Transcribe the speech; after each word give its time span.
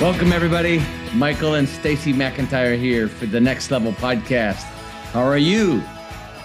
Welcome, 0.00 0.32
everybody. 0.32 0.82
Michael 1.14 1.54
and 1.54 1.66
Stacye 1.66 2.12
McIntyre 2.12 2.78
here 2.78 3.08
for 3.08 3.26
the 3.26 3.40
Next 3.40 3.70
Level 3.70 3.92
podcast. 3.92 4.64
How 5.12 5.22
are 5.22 5.38
you? 5.38 5.82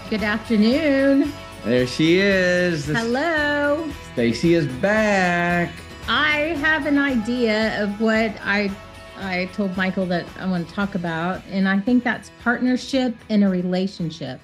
Good 0.10 0.24
afternoon. 0.24 1.34
There 1.66 1.88
she 1.88 2.20
is. 2.20 2.86
Hello. 2.86 3.90
Stacye 4.16 4.56
is 4.56 4.68
back. 4.68 5.72
I 6.08 6.56
have 6.62 6.86
an 6.86 6.98
idea 6.98 7.84
of 7.84 8.00
what 8.00 8.38
I 8.42 8.72
I 9.18 9.50
told 9.54 9.76
Michael 9.76 10.06
that 10.06 10.26
I 10.40 10.46
want 10.46 10.70
to 10.70 10.74
talk 10.74 10.96
about, 10.96 11.42
and 11.50 11.68
I 11.68 11.80
think 11.80 12.04
that's 12.04 12.32
partnership 12.42 13.16
in 13.28 13.44
a 13.44 13.50
relationship. 13.50 14.40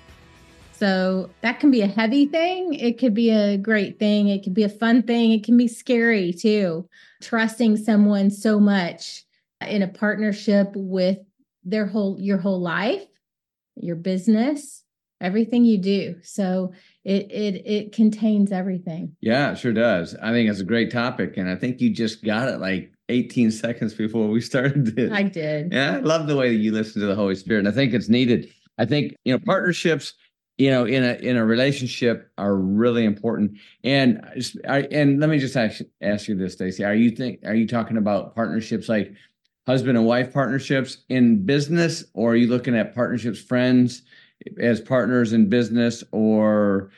So 0.77 1.29
that 1.41 1.59
can 1.59 1.71
be 1.71 1.81
a 1.81 1.87
heavy 1.87 2.25
thing. 2.25 2.73
It 2.73 2.97
could 2.97 3.13
be 3.13 3.29
a 3.29 3.57
great 3.57 3.97
thing. 3.97 4.27
It 4.27 4.43
could 4.43 4.53
be 4.53 4.63
a 4.63 4.69
fun 4.69 5.03
thing. 5.03 5.31
It 5.31 5.43
can 5.43 5.55
be 5.55 5.67
scary 5.67 6.33
too. 6.33 6.87
Trusting 7.21 7.77
someone 7.77 8.29
so 8.29 8.59
much 8.59 9.23
in 9.65 9.81
a 9.81 9.87
partnership 9.87 10.71
with 10.75 11.19
their 11.63 11.85
whole 11.85 12.17
your 12.19 12.37
whole 12.37 12.61
life, 12.61 13.05
your 13.75 13.95
business, 13.95 14.83
everything 15.21 15.63
you 15.63 15.77
do. 15.77 16.15
So 16.23 16.73
it 17.03 17.31
it 17.31 17.65
it 17.65 17.91
contains 17.93 18.51
everything. 18.51 19.15
Yeah, 19.21 19.53
it 19.53 19.57
sure 19.57 19.73
does. 19.73 20.15
I 20.21 20.31
think 20.31 20.49
it's 20.49 20.59
a 20.59 20.65
great 20.65 20.91
topic, 20.91 21.37
and 21.37 21.49
I 21.49 21.55
think 21.55 21.79
you 21.79 21.89
just 21.89 22.23
got 22.23 22.49
it 22.49 22.59
like 22.59 22.91
18 23.09 23.51
seconds 23.51 23.93
before 23.93 24.27
we 24.27 24.41
started 24.41 24.95
this. 24.95 25.11
I 25.11 25.23
did. 25.23 25.71
Yeah, 25.71 25.95
I 25.95 25.99
love 25.99 26.27
the 26.27 26.35
way 26.35 26.49
that 26.49 26.61
you 26.61 26.71
listen 26.71 27.01
to 27.01 27.07
the 27.07 27.15
Holy 27.15 27.35
Spirit, 27.35 27.59
and 27.59 27.69
I 27.69 27.71
think 27.71 27.93
it's 27.93 28.09
needed. 28.09 28.51
I 28.77 28.85
think 28.85 29.15
you 29.23 29.33
know 29.33 29.39
partnerships 29.39 30.13
you 30.57 30.69
know 30.69 30.85
in 30.85 31.03
a 31.03 31.13
in 31.15 31.37
a 31.37 31.45
relationship 31.45 32.31
are 32.37 32.55
really 32.55 33.03
important. 33.03 33.57
And 33.83 34.25
I, 34.67 34.81
and 34.91 35.19
let 35.19 35.29
me 35.29 35.39
just 35.39 35.55
ask, 35.55 35.81
ask 36.01 36.27
you 36.27 36.35
this 36.35 36.55
stacye. 36.55 36.85
Are 36.85 36.95
you 36.95 37.11
think 37.11 37.39
are 37.45 37.55
you 37.55 37.67
talking 37.67 37.97
about 37.97 38.35
partnerships 38.35 38.87
like 38.87 39.13
husband 39.67 39.97
and 39.97 40.05
wife 40.05 40.31
partnerships 40.33 40.99
in 41.09 41.45
business 41.45 42.05
or 42.13 42.33
are 42.33 42.35
you 42.35 42.47
looking 42.47 42.75
at 42.75 42.93
partnerships 42.93 43.41
friends 43.41 44.03
as 44.59 44.79
partners 44.79 45.33
in 45.33 45.49
business 45.49 46.03
or 46.11 46.91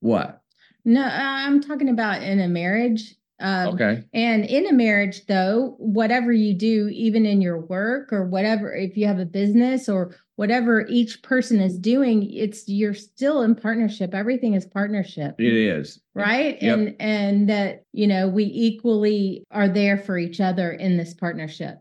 what? 0.00 0.42
No, 0.84 1.02
I'm 1.04 1.60
talking 1.60 1.88
about 1.88 2.22
in 2.22 2.40
a 2.40 2.48
marriage. 2.48 3.14
Um, 3.38 3.74
okay. 3.74 4.04
And 4.12 4.44
in 4.44 4.66
a 4.66 4.72
marriage, 4.72 5.26
though, 5.26 5.74
whatever 5.78 6.32
you 6.32 6.54
do, 6.54 6.88
even 6.92 7.26
in 7.26 7.40
your 7.40 7.58
work 7.58 8.12
or 8.12 8.24
whatever, 8.24 8.74
if 8.74 8.96
you 8.96 9.06
have 9.06 9.18
a 9.18 9.24
business 9.24 9.88
or 9.88 10.14
whatever 10.36 10.86
each 10.88 11.22
person 11.22 11.60
is 11.60 11.78
doing, 11.78 12.30
it's 12.30 12.68
you're 12.68 12.94
still 12.94 13.42
in 13.42 13.54
partnership. 13.54 14.14
Everything 14.14 14.54
is 14.54 14.66
partnership, 14.66 15.34
it 15.38 15.52
is 15.52 16.00
right? 16.14 16.60
Yep. 16.60 16.78
And 16.78 16.96
and 17.00 17.48
that 17.48 17.84
you 17.92 18.06
know 18.06 18.28
we 18.28 18.44
equally 18.44 19.44
are 19.50 19.68
there 19.68 19.98
for 19.98 20.18
each 20.18 20.40
other 20.40 20.72
in 20.72 20.96
this 20.96 21.14
partnership. 21.14 21.78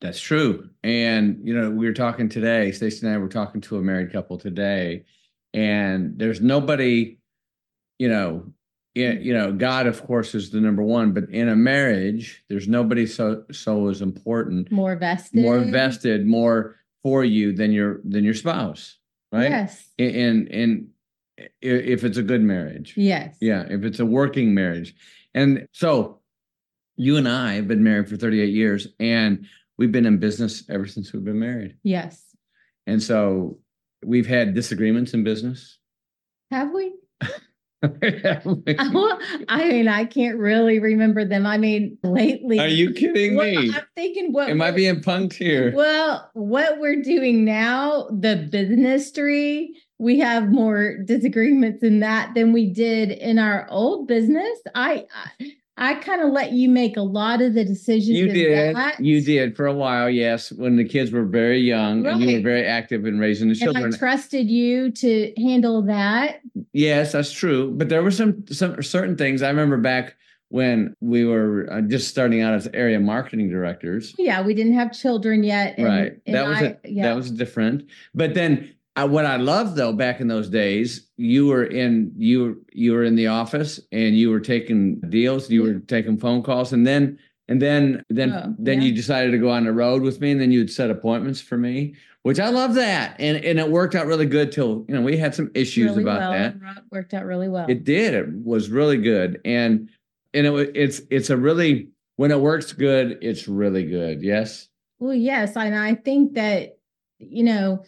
That's 0.00 0.20
true. 0.20 0.70
And 0.84 1.40
you 1.42 1.54
know, 1.54 1.70
we 1.70 1.86
were 1.86 1.92
talking 1.92 2.28
today, 2.28 2.70
stacye 2.70 3.02
and 3.02 3.12
I 3.12 3.18
were 3.18 3.28
talking 3.28 3.60
to 3.62 3.78
a 3.78 3.82
married 3.82 4.12
couple 4.12 4.38
today, 4.38 5.04
and 5.52 6.18
there's 6.18 6.40
nobody, 6.40 7.18
you 7.98 8.08
know, 8.08 8.52
in, 8.94 9.22
you 9.22 9.34
know, 9.34 9.52
God 9.52 9.86
of 9.86 10.04
course 10.04 10.34
is 10.34 10.50
the 10.50 10.60
number 10.60 10.82
one, 10.82 11.12
but 11.12 11.28
in 11.30 11.48
a 11.48 11.56
marriage, 11.56 12.44
there's 12.48 12.68
nobody 12.68 13.06
so 13.06 13.44
so 13.50 13.88
as 13.88 14.00
important, 14.00 14.70
More 14.70 14.96
vested, 14.96 15.42
more 15.42 15.58
vested, 15.58 16.26
more 16.26 16.76
for 17.02 17.24
you 17.24 17.52
than 17.52 17.72
your 17.72 18.00
than 18.04 18.24
your 18.24 18.34
spouse, 18.34 18.98
right? 19.32 19.50
Yes, 19.50 19.88
And 19.98 20.48
and 20.48 20.88
if 21.62 22.02
it's 22.04 22.16
a 22.18 22.22
good 22.22 22.42
marriage. 22.42 22.94
yes, 22.96 23.36
Yeah, 23.40 23.64
if 23.70 23.84
it's 23.84 24.00
a 24.00 24.06
working 24.06 24.54
marriage. 24.54 24.94
And 25.34 25.68
so 25.72 26.20
you 26.96 27.16
and 27.16 27.28
I 27.28 27.54
have 27.54 27.68
been 27.68 27.84
married 27.84 28.08
for 28.08 28.16
38 28.16 28.48
years 28.52 28.88
and 28.98 29.46
we've 29.76 29.92
been 29.92 30.06
in 30.06 30.18
business 30.18 30.64
ever 30.68 30.86
since 30.86 31.12
we've 31.12 31.24
been 31.24 31.38
married. 31.38 31.76
yes. 31.84 32.24
And 32.88 33.00
so 33.02 33.58
we've 34.04 34.26
had 34.26 34.54
disagreements 34.54 35.12
in 35.14 35.22
business. 35.22 35.78
Have 36.50 36.72
we? 36.72 36.94
Well, 37.80 37.90
oh, 38.78 39.18
I 39.48 39.68
mean, 39.68 39.88
I 39.88 40.04
can't 40.04 40.38
really 40.38 40.80
remember 40.80 41.24
them. 41.24 41.46
I 41.46 41.58
mean, 41.58 41.96
lately. 42.02 42.58
Are 42.58 42.66
you 42.66 42.92
kidding 42.92 43.36
Well, 43.36 43.46
me? 43.46 43.72
I'm 43.72 43.84
thinking 43.94 44.32
what 44.32 44.50
Am 44.50 44.60
I 44.60 44.72
being 44.72 45.00
punked 45.00 45.34
here? 45.34 45.72
Well, 45.74 46.28
what 46.34 46.80
we're 46.80 47.02
doing 47.02 47.44
now, 47.44 48.08
the 48.10 48.48
business 48.50 49.12
tree, 49.12 49.80
we 49.98 50.18
have 50.18 50.50
more 50.50 50.98
disagreements 51.04 51.82
in 51.82 52.00
that 52.00 52.34
than 52.34 52.52
we 52.52 52.72
did 52.72 53.10
in 53.10 53.38
our 53.38 53.68
old 53.70 54.08
business. 54.08 54.58
I 54.74 55.06
I, 55.40 55.52
I 55.78 55.94
kind 55.94 56.20
of 56.20 56.30
let 56.30 56.52
you 56.52 56.68
make 56.68 56.96
a 56.96 57.02
lot 57.02 57.40
of 57.40 57.54
the 57.54 57.64
decisions. 57.64 58.08
You 58.08 58.28
did. 58.28 58.74
that. 58.74 59.00
You 59.00 59.20
did 59.20 59.56
for 59.56 59.66
a 59.66 59.72
while, 59.72 60.10
yes, 60.10 60.50
when 60.52 60.76
the 60.76 60.84
kids 60.84 61.12
were 61.12 61.24
very 61.24 61.60
young 61.60 62.04
and 62.04 62.20
you 62.20 62.36
were 62.36 62.42
very 62.42 62.66
active 62.66 63.06
in 63.06 63.18
raising 63.18 63.48
the 63.48 63.52
And 63.52 63.60
children. 63.60 63.94
I 63.94 63.96
trusted 63.96 64.48
you 64.48 64.90
to 64.90 65.32
handle 65.36 65.82
that. 65.82 66.40
Yes, 66.72 67.12
that's 67.12 67.32
true. 67.32 67.70
But 67.70 67.88
there 67.88 68.02
were 68.02 68.10
some 68.10 68.44
some 68.48 68.82
certain 68.82 69.16
things 69.16 69.40
I 69.42 69.48
remember 69.48 69.76
back 69.76 70.16
when 70.50 70.94
we 71.00 71.24
were 71.24 71.68
uh, 71.70 71.80
just 71.82 72.08
starting 72.08 72.40
out 72.40 72.54
as 72.54 72.68
area 72.72 72.98
marketing 72.98 73.50
directors. 73.50 74.14
Yeah, 74.18 74.42
we 74.42 74.54
didn't 74.54 74.74
have 74.74 74.92
children 74.92 75.44
yet. 75.44 75.74
and- 75.76 75.86
right. 75.86 76.12
and 76.26 76.34
that 76.34 76.48
was 76.48 76.58
I, 76.58 76.62
a, 76.64 76.76
yeah. 76.84 77.02
that 77.04 77.16
was 77.16 77.30
different. 77.30 77.84
But 78.14 78.34
then 78.34 78.74
uh, 79.02 79.06
what 79.08 79.24
I 79.26 79.36
loved 79.36 79.76
though 79.76 79.92
back 79.92 80.20
in 80.20 80.28
those 80.28 80.48
days, 80.48 81.08
you 81.16 81.46
were 81.46 81.64
in 81.64 82.12
you 82.16 82.64
you 82.72 82.92
were 82.92 83.04
in 83.04 83.14
the 83.16 83.26
office 83.28 83.80
and 83.92 84.16
you 84.16 84.30
were 84.30 84.40
taking 84.40 85.00
deals, 85.08 85.50
you 85.50 85.62
were 85.62 85.74
taking 85.80 86.18
phone 86.18 86.42
calls, 86.42 86.72
and 86.72 86.86
then 86.86 87.18
and 87.48 87.60
then 87.62 88.04
then 88.10 88.32
Oh, 88.32 88.54
then 88.58 88.80
yeah. 88.80 88.88
you 88.88 88.94
decided 88.94 89.30
to 89.32 89.38
go 89.38 89.50
on 89.50 89.64
the 89.64 89.72
road 89.72 90.02
with 90.02 90.20
me, 90.20 90.30
and 90.32 90.40
then 90.40 90.52
you'd 90.52 90.70
set 90.70 90.90
appointments 90.90 91.40
for 91.40 91.56
me, 91.56 91.94
which 92.22 92.38
I 92.40 92.50
love 92.50 92.74
that, 92.74 93.16
and 93.18 93.36
and 93.44 93.58
it 93.58 93.70
worked 93.70 93.94
out 93.94 94.06
really 94.06 94.26
good 94.26 94.52
till 94.52 94.84
you 94.88 94.94
know 94.94 95.00
we 95.00 95.16
had 95.16 95.34
some 95.34 95.50
issues 95.54 95.90
really 95.90 96.02
about 96.02 96.20
well. 96.20 96.32
that. 96.32 96.54
It 96.56 96.82
Worked 96.92 97.14
out 97.14 97.24
really 97.24 97.48
well. 97.48 97.66
It 97.68 97.84
did. 97.84 98.14
It 98.14 98.26
was 98.44 98.68
really 98.70 98.98
good, 98.98 99.40
and 99.44 99.88
and 100.34 100.46
it 100.46 100.72
it's 100.74 101.00
it's 101.10 101.30
a 101.30 101.36
really 101.36 101.88
when 102.16 102.30
it 102.30 102.40
works 102.40 102.72
good, 102.72 103.18
it's 103.22 103.48
really 103.48 103.84
good. 103.84 104.22
Yes. 104.22 104.68
Well, 104.98 105.14
yes, 105.14 105.56
and 105.56 105.74
I 105.76 105.94
think 105.94 106.34
that 106.34 106.78
you 107.18 107.44
know 107.44 107.84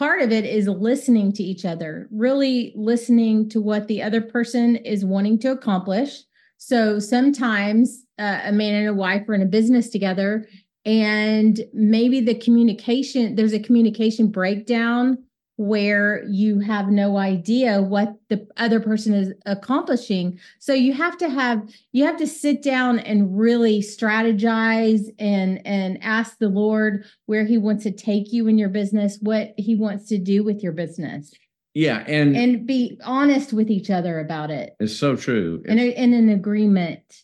part 0.00 0.22
of 0.22 0.32
it 0.32 0.46
is 0.46 0.66
listening 0.66 1.30
to 1.30 1.42
each 1.42 1.66
other, 1.66 2.08
really 2.10 2.72
listening 2.74 3.50
to 3.50 3.60
what 3.60 3.86
the 3.86 4.02
other 4.02 4.22
person 4.22 4.76
is 4.76 5.04
wanting 5.04 5.38
to 5.38 5.52
accomplish. 5.52 6.22
So 6.56 6.98
sometimes 6.98 8.06
uh, 8.18 8.40
a 8.44 8.52
man 8.52 8.74
and 8.76 8.88
a 8.88 8.94
wife 8.94 9.28
are 9.28 9.34
in 9.34 9.42
a 9.42 9.46
business 9.46 9.90
together, 9.90 10.48
and 10.86 11.60
maybe 11.74 12.22
the 12.22 12.34
communication 12.34 13.34
there's 13.34 13.52
a 13.52 13.60
communication 13.60 14.28
breakdown 14.28 15.22
where 15.60 16.24
you 16.26 16.58
have 16.58 16.88
no 16.88 17.18
idea 17.18 17.82
what 17.82 18.14
the 18.30 18.48
other 18.56 18.80
person 18.80 19.12
is 19.12 19.34
accomplishing. 19.44 20.40
So 20.58 20.72
you 20.72 20.94
have 20.94 21.18
to 21.18 21.28
have 21.28 21.68
you 21.92 22.06
have 22.06 22.16
to 22.16 22.26
sit 22.26 22.62
down 22.62 22.98
and 22.98 23.38
really 23.38 23.82
strategize 23.82 25.02
and 25.18 25.60
and 25.66 26.02
ask 26.02 26.38
the 26.38 26.48
lord 26.48 27.04
where 27.26 27.44
he 27.44 27.58
wants 27.58 27.82
to 27.82 27.90
take 27.90 28.32
you 28.32 28.48
in 28.48 28.56
your 28.56 28.70
business 28.70 29.18
what 29.20 29.52
he 29.58 29.74
wants 29.74 30.08
to 30.08 30.16
do 30.16 30.42
with 30.42 30.62
your 30.62 30.72
business. 30.72 31.30
Yeah, 31.74 32.04
and, 32.06 32.34
and 32.34 32.66
be 32.66 32.98
honest 33.04 33.52
with 33.52 33.70
each 33.70 33.90
other 33.90 34.18
about 34.18 34.50
it. 34.50 34.74
It's 34.80 34.96
so 34.96 35.14
true. 35.14 35.62
and 35.68 35.78
in 35.78 36.14
an 36.14 36.30
agreement. 36.30 37.22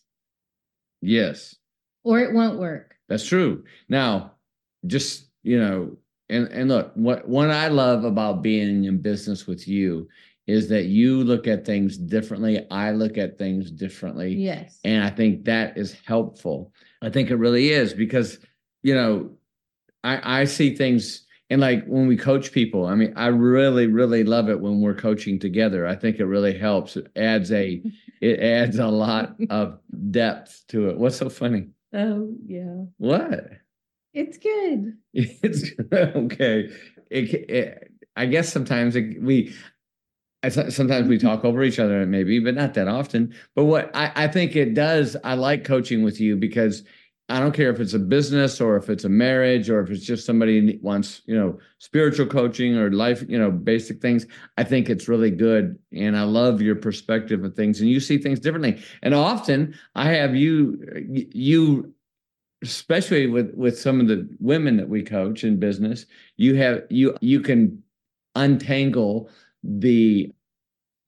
Yes, 1.00 1.56
or 2.04 2.20
it 2.20 2.34
won't 2.34 2.58
work. 2.58 2.96
That's 3.08 3.26
true. 3.26 3.64
Now, 3.88 4.32
just 4.86 5.24
you 5.42 5.58
know, 5.58 5.96
and 6.28 6.48
and 6.48 6.68
look, 6.68 6.92
what 6.94 7.28
what 7.28 7.50
I 7.50 7.68
love 7.68 8.04
about 8.04 8.42
being 8.42 8.84
in 8.84 8.98
business 8.98 9.46
with 9.46 9.66
you 9.68 10.08
is 10.46 10.68
that 10.68 10.84
you 10.84 11.24
look 11.24 11.46
at 11.46 11.64
things 11.64 11.96
differently. 11.96 12.66
I 12.70 12.92
look 12.92 13.18
at 13.18 13.36
things 13.36 13.70
differently. 13.70 14.32
yes 14.34 14.78
And 14.84 15.02
I 15.02 15.10
think 15.10 15.44
that 15.44 15.76
is 15.76 15.96
helpful. 16.06 16.72
I 17.02 17.10
think 17.10 17.30
it 17.30 17.36
really 17.36 17.70
is 17.70 17.92
because, 17.92 18.38
you 18.82 18.94
know, 18.94 19.32
I, 20.04 20.42
I 20.42 20.44
see 20.44 20.76
things 20.76 21.26
and 21.48 21.60
like 21.60 21.84
when 21.86 22.08
we 22.08 22.16
coach 22.16 22.50
people, 22.50 22.86
I 22.86 22.96
mean, 22.96 23.12
I 23.14 23.26
really, 23.26 23.86
really 23.86 24.24
love 24.24 24.48
it 24.48 24.60
when 24.60 24.80
we're 24.80 24.94
coaching 24.94 25.38
together. 25.38 25.86
I 25.86 25.94
think 25.94 26.18
it 26.18 26.24
really 26.24 26.56
helps. 26.56 26.96
It 26.96 27.06
adds 27.16 27.52
a 27.52 27.82
it 28.20 28.40
adds 28.40 28.78
a 28.78 28.88
lot 28.88 29.36
of 29.50 29.78
depth 30.10 30.64
to 30.68 30.90
it. 30.90 30.98
What's 30.98 31.16
so 31.16 31.28
funny? 31.28 31.68
Oh, 31.92 32.34
yeah. 32.46 32.84
What? 32.98 33.50
It's 34.16 34.38
good. 34.38 34.96
It's 35.12 35.70
okay. 35.92 36.70
It, 37.10 37.50
it, 37.50 37.92
I 38.16 38.26
guess 38.26 38.50
sometimes 38.52 38.96
it, 38.96 39.22
we, 39.22 39.54
sometimes 40.48 41.06
we 41.06 41.18
talk 41.18 41.44
over 41.44 41.62
each 41.62 41.78
other, 41.78 42.04
maybe, 42.06 42.38
but 42.38 42.54
not 42.54 42.74
that 42.74 42.88
often. 42.88 43.34
But 43.54 43.66
what 43.66 43.94
I, 43.94 44.12
I 44.16 44.28
think 44.28 44.56
it 44.56 44.74
does, 44.74 45.16
I 45.22 45.34
like 45.34 45.64
coaching 45.64 46.02
with 46.02 46.18
you 46.18 46.36
because 46.36 46.82
I 47.28 47.40
don't 47.40 47.52
care 47.52 47.70
if 47.70 47.78
it's 47.78 47.92
a 47.92 47.98
business 47.98 48.60
or 48.60 48.76
if 48.76 48.88
it's 48.88 49.04
a 49.04 49.08
marriage 49.08 49.68
or 49.68 49.80
if 49.80 49.90
it's 49.90 50.06
just 50.06 50.24
somebody 50.24 50.78
wants, 50.80 51.22
you 51.26 51.36
know, 51.36 51.58
spiritual 51.78 52.26
coaching 52.26 52.76
or 52.76 52.90
life, 52.92 53.22
you 53.28 53.38
know, 53.38 53.50
basic 53.50 54.00
things. 54.00 54.26
I 54.56 54.64
think 54.64 54.88
it's 54.88 55.08
really 55.08 55.30
good. 55.30 55.78
And 55.92 56.16
I 56.16 56.22
love 56.22 56.62
your 56.62 56.76
perspective 56.76 57.44
of 57.44 57.54
things 57.54 57.80
and 57.80 57.90
you 57.90 58.00
see 58.00 58.16
things 58.16 58.40
differently. 58.40 58.82
And 59.02 59.12
often 59.12 59.74
I 59.94 60.12
have 60.12 60.36
you, 60.36 60.78
you, 61.34 61.92
especially 62.62 63.26
with, 63.26 63.52
with 63.54 63.78
some 63.78 64.00
of 64.00 64.08
the 64.08 64.28
women 64.40 64.76
that 64.76 64.88
we 64.88 65.02
coach 65.02 65.44
in 65.44 65.58
business, 65.58 66.06
you 66.36 66.54
have, 66.56 66.82
you, 66.90 67.16
you 67.20 67.40
can 67.40 67.82
untangle 68.34 69.28
the 69.62 70.32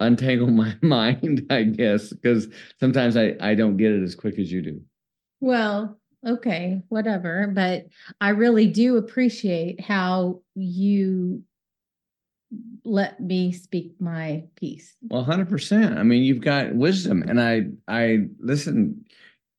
untangle 0.00 0.46
my 0.50 0.76
mind, 0.82 1.46
I 1.50 1.64
guess, 1.64 2.10
because 2.10 2.48
sometimes 2.80 3.16
I, 3.16 3.36
I 3.40 3.54
don't 3.54 3.76
get 3.76 3.92
it 3.92 4.02
as 4.02 4.14
quick 4.14 4.38
as 4.38 4.50
you 4.50 4.62
do. 4.62 4.80
Well, 5.40 5.98
okay, 6.26 6.82
whatever. 6.88 7.50
But 7.52 7.86
I 8.20 8.30
really 8.30 8.66
do 8.66 8.96
appreciate 8.96 9.80
how 9.80 10.40
you 10.54 11.42
let 12.84 13.20
me 13.20 13.52
speak 13.52 13.94
my 14.00 14.44
piece. 14.56 14.96
Well, 15.02 15.22
hundred 15.22 15.48
percent. 15.48 15.98
I 15.98 16.02
mean, 16.02 16.22
you've 16.22 16.40
got 16.40 16.74
wisdom, 16.74 17.22
and 17.22 17.40
I, 17.40 17.66
I 17.86 18.28
listen. 18.40 19.04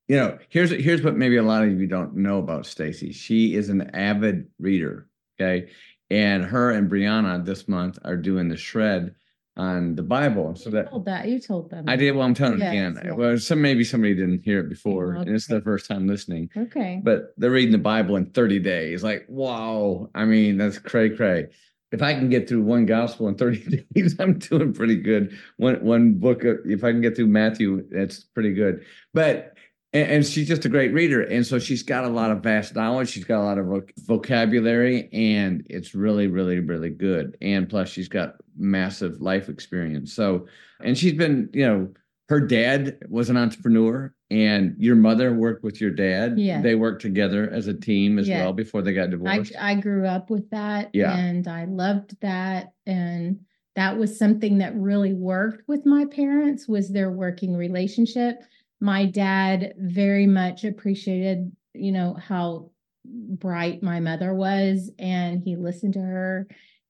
You 0.09 0.15
know, 0.17 0.37
here's 0.49 0.71
here's 0.71 1.03
what 1.03 1.15
maybe 1.15 1.37
a 1.37 1.43
lot 1.43 1.63
of 1.63 1.79
you 1.79 1.85
don't 1.85 2.15
know 2.15 2.39
about 2.39 2.63
Stacye. 2.63 3.13
She 3.13 3.53
is 3.55 3.69
an 3.69 3.91
avid 3.95 4.47
reader. 4.59 5.07
Okay, 5.39 5.69
and 6.09 6.43
her 6.43 6.71
and 6.71 6.89
Brianna 6.89 7.45
this 7.45 7.67
month 7.67 7.99
are 8.03 8.17
doing 8.17 8.49
the 8.49 8.57
shred 8.57 9.13
on 9.55 9.93
the 9.95 10.01
Bible. 10.01 10.55
So 10.55 10.71
that 10.71 10.89
told 10.89 11.05
that 11.05 11.27
you 11.29 11.39
told 11.39 11.69
them. 11.69 11.85
I 11.87 11.95
did. 11.95 12.13
Well, 12.15 12.25
I'm 12.25 12.33
telling 12.33 12.57
Yes, 12.57 12.73
it 12.73 12.77
again. 12.77 13.01
yes. 13.05 13.13
Well, 13.15 13.37
some 13.37 13.61
maybe 13.61 13.83
somebody 13.83 14.15
didn't 14.15 14.41
hear 14.43 14.59
it 14.61 14.69
before, 14.69 15.13
and 15.13 15.29
it's 15.29 15.45
Okay. 15.45 15.53
their 15.53 15.61
first 15.61 15.87
time 15.87 16.07
listening. 16.07 16.49
Okay. 16.57 17.01
But 17.03 17.35
they're 17.37 17.51
reading 17.51 17.71
the 17.71 17.77
Bible 17.77 18.15
in 18.15 18.25
30 18.31 18.57
days. 18.59 19.03
Like, 19.03 19.27
wow! 19.29 20.09
I 20.15 20.25
mean, 20.25 20.57
that's 20.57 20.79
cray 20.79 21.11
cray. 21.11 21.49
If 21.91 22.01
I 22.01 22.13
can 22.15 22.29
get 22.29 22.49
through 22.49 22.63
one 22.63 22.87
gospel 22.87 23.27
in 23.27 23.35
30 23.35 23.85
days, 23.93 24.15
I'm 24.19 24.39
doing 24.39 24.73
pretty 24.73 24.95
good. 24.95 25.37
One 25.57 25.75
one 25.85 26.13
book, 26.15 26.41
if 26.43 26.83
I 26.83 26.91
can 26.91 27.01
get 27.01 27.15
through 27.15 27.27
Matthew, 27.27 27.87
that's 27.91 28.21
pretty 28.23 28.55
good. 28.55 28.83
But 29.13 29.53
and, 29.93 30.11
and 30.11 30.25
she's 30.25 30.47
just 30.47 30.65
a 30.65 30.69
great 30.69 30.93
reader, 30.93 31.21
and 31.21 31.45
so 31.45 31.59
she's 31.59 31.83
got 31.83 32.03
a 32.05 32.09
lot 32.09 32.31
of 32.31 32.41
vast 32.43 32.75
knowledge. 32.75 33.09
She's 33.09 33.23
got 33.25 33.41
a 33.41 33.45
lot 33.45 33.57
of 33.57 33.65
voc- 33.65 33.91
vocabulary, 34.05 35.09
and 35.11 35.65
it's 35.69 35.95
really, 35.95 36.27
really, 36.27 36.59
really 36.59 36.89
good. 36.89 37.37
And 37.41 37.67
plus, 37.69 37.89
she's 37.89 38.07
got 38.09 38.35
massive 38.57 39.21
life 39.21 39.49
experience. 39.49 40.13
So, 40.13 40.47
and 40.83 40.97
she's 40.97 41.13
been, 41.13 41.49
you 41.53 41.65
know, 41.67 41.89
her 42.29 42.39
dad 42.39 42.99
was 43.09 43.29
an 43.31 43.37
entrepreneur, 43.37 44.13
and 44.29 44.75
your 44.77 44.95
mother 44.95 45.33
worked 45.33 45.63
with 45.63 45.81
your 45.81 45.89
dad. 45.89 46.37
Yes. 46.37 46.61
they 46.61 46.75
worked 46.75 47.01
together 47.01 47.49
as 47.51 47.65
a 47.67 47.73
team 47.73 48.19
as 48.19 48.27
Yes. 48.27 48.43
well 48.43 48.53
before 48.53 48.83
they 48.83 48.93
got 48.93 49.07
I 49.07 49.07
divorced. 49.07 49.53
I 49.59 49.73
grew 49.75 50.05
up 50.05 50.29
with 50.29 50.47
that 50.51 50.91
Yeah. 50.93 51.17
and 51.17 51.47
I 51.47 51.65
loved 51.65 52.15
that 52.21 52.73
and 52.85 53.39
that 53.75 53.97
was 53.97 54.19
something 54.19 54.59
that 54.59 54.75
really 54.75 55.13
worked 55.13 55.67
with 55.67 55.85
my 55.87 56.05
parents 56.05 56.67
was 56.67 56.89
their 56.89 57.09
working 57.09 57.55
relationship. 57.55 58.35
My 58.79 59.05
dad 59.05 59.73
very 59.77 60.25
much 60.27 60.63
appreciated, 60.63 61.51
you 61.73 61.91
know, 61.91 62.13
how 62.15 62.71
bright 63.05 63.81
my 63.83 63.99
mother 63.99 64.33
was 64.33 64.91
and 64.99 65.41
he 65.41 65.55
listened 65.55 65.93
to 65.93 66.01
her. 66.01 66.47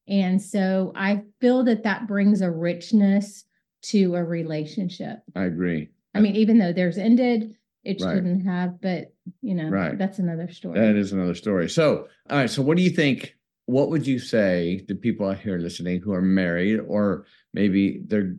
And 0.07 0.41
so 0.41 0.91
I 0.95 1.23
feel 1.39 1.63
that 1.65 1.83
that 1.83 2.07
brings 2.07 2.41
a 2.41 2.49
richness 2.51 3.45
to 3.83 4.15
a 4.15 4.23
relationship. 4.23 5.19
I 5.35 5.43
agree. 5.45 5.89
I 6.13 6.19
mean, 6.19 6.35
even 6.35 6.57
though 6.57 6.73
theirs 6.73 6.97
ended, 6.97 7.55
it 7.83 8.01
Right. 8.01 8.15
shouldn't 8.15 8.45
have, 8.45 8.81
but 8.81 9.13
you 9.41 9.55
know, 9.55 9.69
Right. 9.69 9.97
that's 9.97 10.19
another 10.19 10.49
story. 10.49 10.79
That 10.79 10.95
is 10.95 11.13
another 11.13 11.35
story. 11.35 11.69
So, 11.69 12.07
all 12.29 12.37
right. 12.37 12.49
So, 12.49 12.61
what 12.61 12.75
do 12.75 12.83
you 12.83 12.89
think? 12.89 13.35
What 13.69 13.89
would 13.91 14.07
you 14.07 14.17
say 14.17 14.83
to 14.87 14.95
people 14.95 15.27
out 15.29 15.39
here 15.39 15.59
listening 15.59 16.01
who 16.01 16.11
are 16.13 16.23
married, 16.23 16.79
or 16.79 17.25
maybe 17.53 18.01
they're 18.07 18.35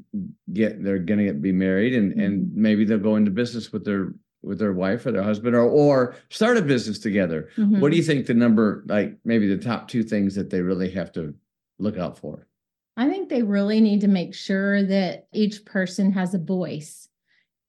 get 0.52 0.82
they're 0.82 0.98
going 0.98 1.18
to 1.18 1.24
get, 1.26 1.40
be 1.40 1.52
married, 1.52 1.94
and 1.94 2.12
and 2.20 2.52
maybe 2.52 2.84
they'll 2.84 2.98
go 2.98 3.14
into 3.14 3.30
business 3.30 3.72
with 3.72 3.84
their 3.84 4.12
with 4.42 4.58
their 4.58 4.72
wife 4.72 5.06
or 5.06 5.12
their 5.12 5.22
husband, 5.22 5.54
or 5.54 5.62
or 5.62 6.16
start 6.30 6.56
a 6.56 6.62
business 6.62 6.98
together. 6.98 7.48
Mhm. 7.56 7.78
What 7.80 7.92
do 7.92 7.96
you 7.96 8.02
think 8.02 8.26
the 8.26 8.34
number, 8.34 8.82
like 8.88 9.18
maybe 9.24 9.46
the 9.46 9.62
top 9.62 9.86
two 9.86 10.02
things 10.02 10.34
that 10.34 10.50
they 10.50 10.62
really 10.62 10.90
have 10.90 11.12
to 11.12 11.34
look 11.78 11.96
out 11.96 12.18
for? 12.18 12.48
I 12.96 13.08
think 13.08 13.28
they 13.28 13.42
really 13.42 13.80
need 13.80 14.00
to 14.00 14.08
make 14.08 14.34
sure 14.34 14.82
that 14.82 15.28
each 15.32 15.64
person 15.64 16.10
has 16.12 16.34
a 16.34 16.38
voice 16.38 17.08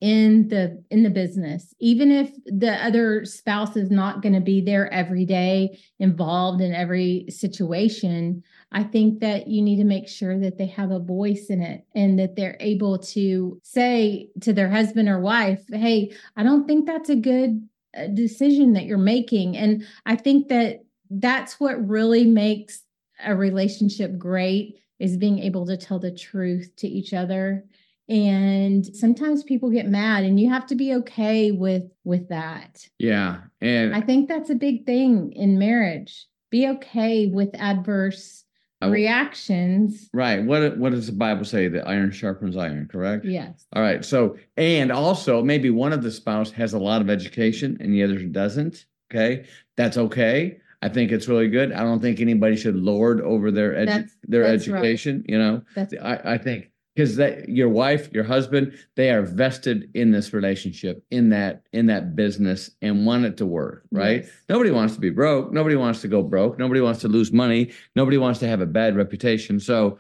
in 0.01 0.47
the 0.47 0.83
in 0.89 1.03
the 1.03 1.09
business. 1.09 1.73
Even 1.79 2.11
if 2.11 2.31
the 2.45 2.73
other 2.83 3.23
spouse 3.23 3.77
is 3.77 3.91
not 3.91 4.21
going 4.21 4.33
to 4.33 4.41
be 4.41 4.59
there 4.59 4.91
every 4.91 5.25
day 5.25 5.79
involved 5.99 6.61
in 6.61 6.73
every 6.73 7.25
situation 7.29 8.43
i 8.71 8.83
think 8.83 9.19
that 9.19 9.47
you 9.47 9.61
need 9.61 9.77
to 9.77 9.83
make 9.83 10.07
sure 10.07 10.39
that 10.39 10.57
they 10.57 10.65
have 10.65 10.91
a 10.91 10.99
voice 10.99 11.47
in 11.49 11.61
it 11.61 11.85
and 11.93 12.17
that 12.17 12.35
they're 12.35 12.57
able 12.59 12.97
to 12.97 13.59
say 13.63 14.29
to 14.39 14.53
their 14.53 14.69
husband 14.69 15.07
or 15.07 15.19
wife 15.19 15.61
hey 15.71 16.11
i 16.35 16.43
don't 16.43 16.67
think 16.67 16.85
that's 16.85 17.09
a 17.09 17.15
good 17.15 17.67
uh, 17.97 18.07
decision 18.07 18.73
that 18.73 18.85
you're 18.85 18.97
making. 18.97 19.57
And 19.57 19.85
i 20.05 20.15
think 20.15 20.47
that 20.47 20.79
that's 21.09 21.59
what 21.59 21.87
really 21.87 22.25
makes 22.25 22.83
a 23.23 23.35
relationship 23.35 24.17
great 24.17 24.79
is 24.99 25.17
being 25.17 25.39
able 25.39 25.65
to 25.65 25.77
tell 25.77 25.99
the 25.99 26.11
truth 26.11 26.71
to 26.77 26.87
each 26.87 27.13
other 27.13 27.65
and 28.09 28.85
sometimes 28.95 29.43
people 29.43 29.69
get 29.69 29.87
mad 29.87 30.23
and 30.23 30.39
you 30.39 30.49
have 30.49 30.65
to 30.67 30.75
be 30.75 30.93
okay 30.95 31.51
with 31.51 31.83
with 32.03 32.27
that 32.29 32.87
Yeah, 32.99 33.41
and 33.61 33.95
i 33.95 34.01
think 34.01 34.27
that's 34.27 34.49
a 34.49 34.55
big 34.55 34.85
thing 34.85 35.31
in 35.33 35.57
marriage 35.59 36.27
be 36.49 36.67
okay 36.67 37.27
with 37.27 37.49
adverse 37.55 38.43
w- 38.81 38.93
reactions 38.93 40.09
right. 40.13 40.43
What 40.43 40.77
what 40.77 40.91
does 40.91 41.05
the 41.05 41.13
Bible 41.13 41.45
say? 41.45 41.67
That 41.69 41.87
iron 41.87 42.11
sharpens 42.11 42.57
iron. 42.57 42.87
Correct. 42.91 43.23
yes 43.25 43.65
All 43.73 43.81
right. 43.81 44.03
So, 44.03 44.37
and 44.57 44.91
also 44.91 45.41
maybe 45.43 45.69
one 45.69 45.93
of 45.93 46.01
the 46.03 46.11
spouse 46.11 46.51
has 46.51 46.73
a 46.73 46.79
lot 46.79 47.01
of 47.01 47.09
education 47.09 47.77
and 47.79 47.93
the 47.93 48.03
other 48.03 48.19
doesn't. 48.23 48.85
Okay. 49.11 49.45
That's 49.77 49.97
okay. 49.97 50.57
I 50.81 50.89
think 50.89 51.11
it's 51.11 51.27
really 51.27 51.47
good. 51.47 51.71
I 51.71 51.81
don't 51.83 52.01
think 52.01 52.19
anybody 52.19 52.57
should 52.57 52.75
lord 52.75 53.21
over 53.21 53.51
their 53.51 53.73
edu- 53.73 53.85
That's- 53.85 54.17
their 54.27 54.43
that's 54.43 54.67
right. 54.67 54.77
education. 54.79 55.23
You 55.29 55.37
know, 55.37 55.61
that's 55.75 55.93
I, 56.01 56.33
I 56.33 56.37
think 56.39 56.70
because 56.95 57.15
that 57.15 57.47
your 57.47 57.69
wife, 57.69 58.11
your 58.11 58.23
husband, 58.23 58.73
they 58.95 59.11
are 59.11 59.21
vested 59.21 59.89
in 59.93 60.11
this 60.11 60.33
relationship, 60.33 61.03
in 61.11 61.29
that 61.29 61.63
in 61.73 61.85
that 61.87 62.15
business, 62.15 62.71
and 62.81 63.05
want 63.05 63.25
it 63.25 63.37
to 63.37 63.45
work. 63.45 63.83
Right. 63.91 64.23
Yes. 64.23 64.31
Nobody 64.49 64.71
wants 64.71 64.95
to 64.95 64.99
be 65.01 65.09
broke. 65.09 65.51
Nobody 65.51 65.75
wants 65.75 66.01
to 66.01 66.07
go 66.07 66.21
broke. 66.21 66.59
Nobody 66.59 66.81
wants 66.81 67.01
to 67.01 67.07
lose 67.07 67.31
money. 67.31 67.71
Nobody 67.95 68.17
wants 68.17 68.39
to 68.39 68.47
have 68.47 68.61
a 68.61 68.65
bad 68.65 68.95
reputation. 68.95 69.59
So, 69.59 69.99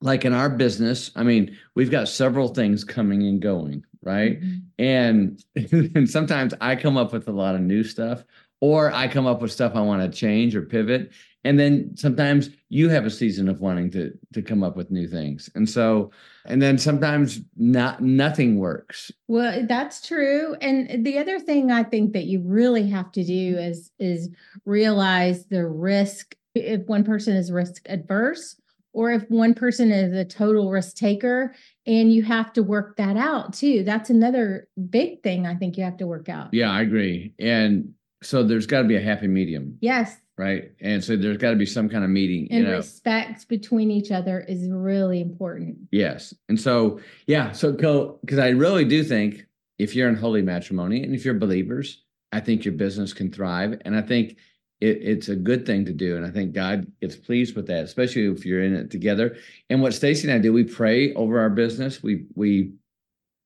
like 0.00 0.24
in 0.24 0.32
our 0.32 0.48
business, 0.48 1.10
I 1.16 1.24
mean, 1.24 1.56
we've 1.74 1.90
got 1.90 2.08
several 2.08 2.48
things 2.48 2.84
coming 2.84 3.22
and 3.24 3.40
going, 3.40 3.84
right? 4.02 4.40
Mhm. 4.40 4.62
And 4.78 5.44
and 5.96 6.08
sometimes 6.08 6.54
I 6.60 6.76
come 6.76 6.96
up 6.96 7.12
with 7.12 7.28
a 7.28 7.32
lot 7.32 7.54
of 7.56 7.60
new 7.60 7.82
stuff, 7.82 8.24
or 8.60 8.92
I 8.92 9.08
come 9.08 9.26
up 9.26 9.42
with 9.42 9.52
stuff 9.52 9.72
I 9.74 9.80
want 9.80 10.02
to 10.02 10.16
change 10.16 10.54
or 10.54 10.62
pivot. 10.62 11.10
And 11.42 11.58
then 11.58 11.96
sometimes 11.96 12.50
you 12.68 12.90
have 12.90 13.06
a 13.06 13.10
season 13.10 13.48
of 13.48 13.60
wanting 13.60 13.90
to 13.92 14.12
to 14.34 14.42
come 14.42 14.62
up 14.62 14.76
with 14.76 14.90
new 14.90 15.08
things. 15.08 15.48
And 15.54 15.68
so, 15.68 16.10
and 16.44 16.60
then 16.60 16.76
sometimes 16.76 17.40
not 17.56 18.02
nothing 18.02 18.58
works. 18.58 19.10
Well, 19.26 19.66
that's 19.66 20.06
true. 20.06 20.54
And 20.60 21.04
the 21.04 21.18
other 21.18 21.38
thing 21.38 21.70
I 21.70 21.82
think 21.82 22.12
that 22.12 22.24
you 22.24 22.42
really 22.44 22.88
have 22.90 23.10
to 23.12 23.24
do 23.24 23.56
is 23.58 23.90
is 23.98 24.28
realize 24.66 25.46
the 25.46 25.66
risk 25.66 26.36
if 26.54 26.86
one 26.86 27.04
person 27.04 27.36
is 27.36 27.50
risk 27.50 27.82
adverse 27.88 28.56
or 28.92 29.12
if 29.12 29.22
one 29.30 29.54
person 29.54 29.92
is 29.92 30.12
a 30.12 30.24
total 30.24 30.70
risk 30.70 30.96
taker 30.96 31.54
and 31.86 32.12
you 32.12 32.22
have 32.22 32.52
to 32.52 32.62
work 32.62 32.96
that 32.96 33.16
out 33.16 33.52
too. 33.52 33.84
That's 33.84 34.10
another 34.10 34.68
big 34.90 35.22
thing 35.22 35.46
I 35.46 35.54
think 35.54 35.78
you 35.78 35.84
have 35.84 35.98
to 35.98 36.06
work 36.06 36.28
out. 36.28 36.52
Yeah, 36.52 36.70
I 36.70 36.82
agree. 36.82 37.32
And 37.38 37.94
so 38.22 38.42
there's 38.42 38.66
got 38.66 38.82
to 38.82 38.88
be 38.88 38.96
a 38.96 39.00
happy 39.00 39.26
medium, 39.26 39.76
Yes. 39.80 40.16
right? 40.36 40.72
And 40.80 41.02
so 41.02 41.16
there's 41.16 41.36
got 41.38 41.50
to 41.50 41.56
be 41.56 41.66
some 41.66 41.88
kind 41.88 42.04
of 42.04 42.10
meeting, 42.10 42.48
you 42.50 42.58
And 42.58 42.64
know. 42.66 42.76
respect 42.76 43.48
between 43.48 43.90
each 43.90 44.10
other 44.10 44.40
is 44.40 44.68
really 44.70 45.20
important. 45.20 45.78
Yes. 45.90 46.34
And 46.48 46.60
so, 46.60 47.00
yeah, 47.26 47.52
so 47.52 47.72
go 47.72 48.18
because 48.22 48.38
I 48.38 48.50
really 48.50 48.84
do 48.84 49.02
think 49.04 49.46
if 49.78 49.94
you're 49.94 50.08
in 50.08 50.16
holy 50.16 50.42
matrimony 50.42 51.02
and 51.02 51.14
if 51.14 51.24
you're 51.24 51.34
believers, 51.34 52.02
I 52.32 52.40
think 52.40 52.64
your 52.64 52.74
business 52.74 53.12
can 53.12 53.30
thrive. 53.32 53.80
And 53.84 53.96
I 53.96 54.02
think 54.02 54.36
it, 54.80 54.98
it's 55.02 55.28
a 55.28 55.36
good 55.36 55.64
thing 55.66 55.84
to 55.86 55.92
do. 55.92 56.16
And 56.16 56.24
I 56.24 56.30
think 56.30 56.52
God 56.52 56.86
gets 57.00 57.16
pleased 57.16 57.56
with 57.56 57.66
that, 57.68 57.84
especially 57.84 58.26
if 58.26 58.44
you're 58.46 58.62
in 58.62 58.74
it 58.74 58.90
together. 58.90 59.36
And 59.68 59.80
what 59.82 59.92
Stacye 59.92 60.24
and 60.24 60.32
I 60.32 60.38
do, 60.38 60.52
we 60.52 60.64
pray 60.64 61.12
over 61.14 61.40
our 61.40 61.50
business. 61.50 62.02
We 62.02 62.26
we 62.34 62.72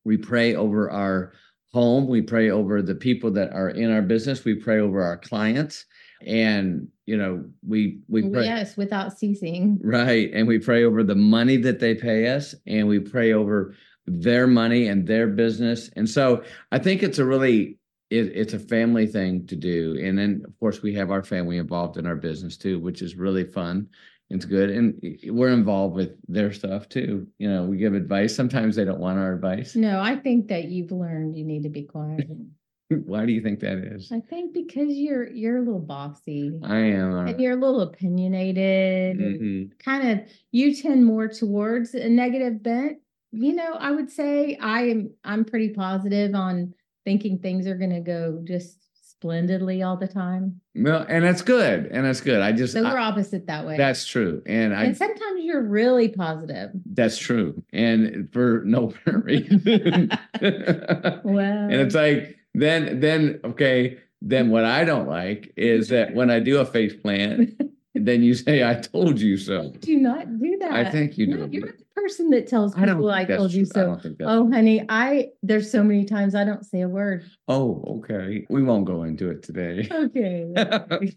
we 0.04 0.16
pray 0.16 0.54
over 0.54 0.90
our 0.90 1.33
home. 1.75 2.07
We 2.07 2.23
pray 2.23 2.50
over 2.50 2.81
the 2.83 2.95
people 2.95 3.33
that 3.33 3.52
are 3.52 3.69
in 3.69 3.90
our 3.90 4.00
business. 4.00 4.45
We 4.45 4.54
pray 4.54 4.78
over 4.78 5.02
our 5.02 5.16
clients. 5.16 5.87
And, 6.25 6.87
you 7.04 7.16
know, 7.16 7.45
we, 7.66 7.99
we 8.09 8.23
oh, 8.23 8.31
pray. 8.31 8.45
Yes, 8.45 8.76
without 8.76 9.19
ceasing. 9.19 9.81
Right. 9.83 10.31
And 10.33 10.47
we 10.47 10.61
pray 10.61 10.85
over 10.85 11.02
the 11.02 11.16
money 11.16 11.57
that 11.59 11.81
they 11.81 11.97
pay 11.97 12.28
us 12.28 12.54
and 12.69 12.87
we 12.87 13.00
pray 13.00 13.33
over 13.33 13.75
their 14.07 14.47
money 14.47 14.87
and 14.87 15.04
their 15.04 15.26
business. 15.26 15.90
And 15.97 16.09
so 16.09 16.45
I 16.71 16.78
think 16.78 17.02
it's 17.02 17.19
a 17.19 17.25
really 17.25 17.78
it, 18.09 18.31
it's 18.35 18.52
a 18.52 18.59
family 18.61 19.09
thing 19.09 19.45
to 19.49 19.57
do. 19.57 19.99
And 20.00 20.16
then 20.16 20.43
of 20.47 20.57
course 20.61 20.81
we 20.81 20.95
have 20.95 21.11
our 21.11 21.25
family 21.25 21.59
involved 21.59 21.97
in 21.97 22.07
our 22.07 22.14
business 22.14 22.57
too, 22.57 22.78
which 22.78 23.02
is 23.02 23.16
really 23.16 23.45
fun. 23.45 23.88
It's 24.31 24.45
good. 24.45 24.71
And 24.71 25.00
we're 25.26 25.52
involved 25.52 25.95
with 25.95 26.16
their 26.28 26.52
stuff 26.52 26.88
too. 26.88 27.26
You 27.38 27.50
know, 27.50 27.64
we 27.64 27.76
give 27.76 27.95
advice. 27.95 28.35
Sometimes 28.35 28.75
they 28.76 28.85
don't 28.85 28.99
want 29.00 29.19
our 29.19 29.35
advice. 29.35 29.76
No, 29.76 30.00
I 30.00 30.16
think 30.16 30.49
that 30.49 30.64
you've 30.64 30.90
learned 30.93 31.37
you 31.37 31.45
need 31.45 31.62
to 31.64 31.69
be 31.69 31.83
quiet. 31.83 32.26
Why 32.88 33.26
do 33.26 33.33
you 33.33 33.40
think 33.40 33.61
that 33.61 33.78
is? 33.78 34.11
I 34.12 34.21
think 34.21 34.52
because 34.52 34.93
you're 34.93 35.28
you're 35.31 35.57
a 35.59 35.61
little 35.61 35.81
bossy. 35.81 36.52
I 36.62 36.76
am. 36.76 37.12
Uh, 37.14 37.25
and 37.26 37.40
you're 37.40 37.52
a 37.57 37.61
little 37.61 37.81
opinionated. 37.81 39.19
mhm. 39.19 39.78
Kind 39.78 40.09
of 40.09 40.26
you 40.52 40.75
tend 40.75 41.04
more 41.04 41.28
towards 41.28 41.95
a 41.95 42.09
negative 42.09 42.62
bent. 42.62 42.99
You 43.33 43.54
know, 43.54 43.75
I 43.75 43.90
would 43.90 44.11
say 44.11 44.57
I 44.61 44.83
am 44.88 45.11
I'm 45.25 45.45
pretty 45.45 45.71
positive 45.71 46.35
on 46.35 46.75
thinking 47.04 47.38
things 47.38 47.66
are 47.66 47.76
gonna 47.76 48.00
go 48.00 48.40
just 48.45 48.78
splendidly 49.25 49.83
all 49.83 49.97
the 49.97 50.07
time. 50.07 50.61
Well, 50.75 51.07
and 51.09 51.25
that's 51.25 51.40
good. 51.40 51.87
And 51.87 52.04
that's 52.04 52.21
good. 52.21 52.43
I 52.43 52.52
just, 52.52 52.75
So 52.75 52.83
we're 52.83 52.99
opposite 52.99 53.47
that 53.47 53.64
way. 53.66 53.78
that's 53.78 54.04
true. 54.04 54.43
And 54.45 54.75
I, 54.75 54.85
and 54.85 54.97
sometimes 54.97 55.43
you're 55.43 55.62
really 55.62 56.09
positive. 56.11 56.71
that's 56.93 57.16
true. 57.16 57.62
And 57.73 58.28
for 58.33 58.62
no 58.66 58.90
apparent 59.07 59.25
reason. 59.25 60.11
Well, 61.25 61.62
And 61.71 61.73
it's 61.75 61.95
like 61.95 62.37
then 62.54 63.00
then 63.00 63.40
okay, 63.45 63.99
then 64.21 64.50
what 64.50 64.64
I 64.64 64.85
don't 64.85 65.09
like 65.09 65.52
is 65.57 65.88
that 65.95 66.14
when 66.14 66.31
I 66.31 66.38
do 66.40 66.59
a 66.59 66.66
face 66.66 66.95
plant, 66.95 67.59
then 67.95 68.23
you 68.23 68.35
say 68.35 68.62
I 68.69 68.75
told 68.75 69.21
you 69.21 69.38
so. 69.38 69.71
do 69.81 69.97
not 69.97 70.38
do 70.38 70.59
that. 70.61 70.73
I 70.73 70.90
think 70.90 71.16
you 71.16 71.28
No, 71.28 71.47
do. 71.47 71.61
The 71.62 71.73
person 71.94 72.30
that 72.30 72.46
tells 72.46 72.74
I 72.74 72.86
people 72.86 73.10
I 73.10 73.24
that's 73.24 73.38
told 73.38 73.52
you 73.52 73.64
true. 73.66 73.72
I 73.74 73.74
so. 73.74 73.86
don't 73.86 74.02
think 74.02 74.18
that's 74.18 74.30
Oh, 74.30 74.50
honey, 74.50 74.84
I 74.88 75.28
there's 75.42 75.70
so 75.70 75.82
many 75.82 76.04
times 76.04 76.34
I 76.34 76.44
don't 76.44 76.64
say 76.64 76.80
a 76.82 76.88
word. 76.88 77.24
Oh, 77.48 77.82
okay. 77.98 78.46
We 78.50 78.62
won't 78.62 78.84
go 78.84 79.04
into 79.04 79.30
it 79.30 79.42
today. 79.42 79.88
Okay. 79.90 80.52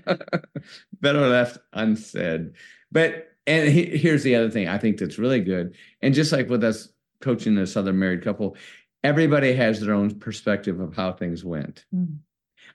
Better 1.00 1.26
left 1.28 1.58
unsaid. 1.72 2.52
But 2.92 3.28
and 3.46 3.68
he- 3.68 3.96
here's 3.96 4.22
the 4.22 4.34
other 4.36 4.50
thing 4.50 4.68
I 4.68 4.78
think 4.78 4.98
that's 4.98 5.18
really 5.18 5.40
good. 5.40 5.74
And 6.02 6.14
just 6.14 6.32
like 6.32 6.48
with 6.48 6.62
us 6.64 6.88
coaching 7.20 7.54
this 7.54 7.76
other 7.76 7.92
married 7.92 8.22
couple, 8.22 8.56
everybody 9.02 9.52
has 9.54 9.80
their 9.80 9.94
own 9.94 10.18
perspective 10.18 10.80
of 10.80 10.94
how 10.94 11.12
things 11.12 11.44
went. 11.44 11.84
Mm. 11.94 12.18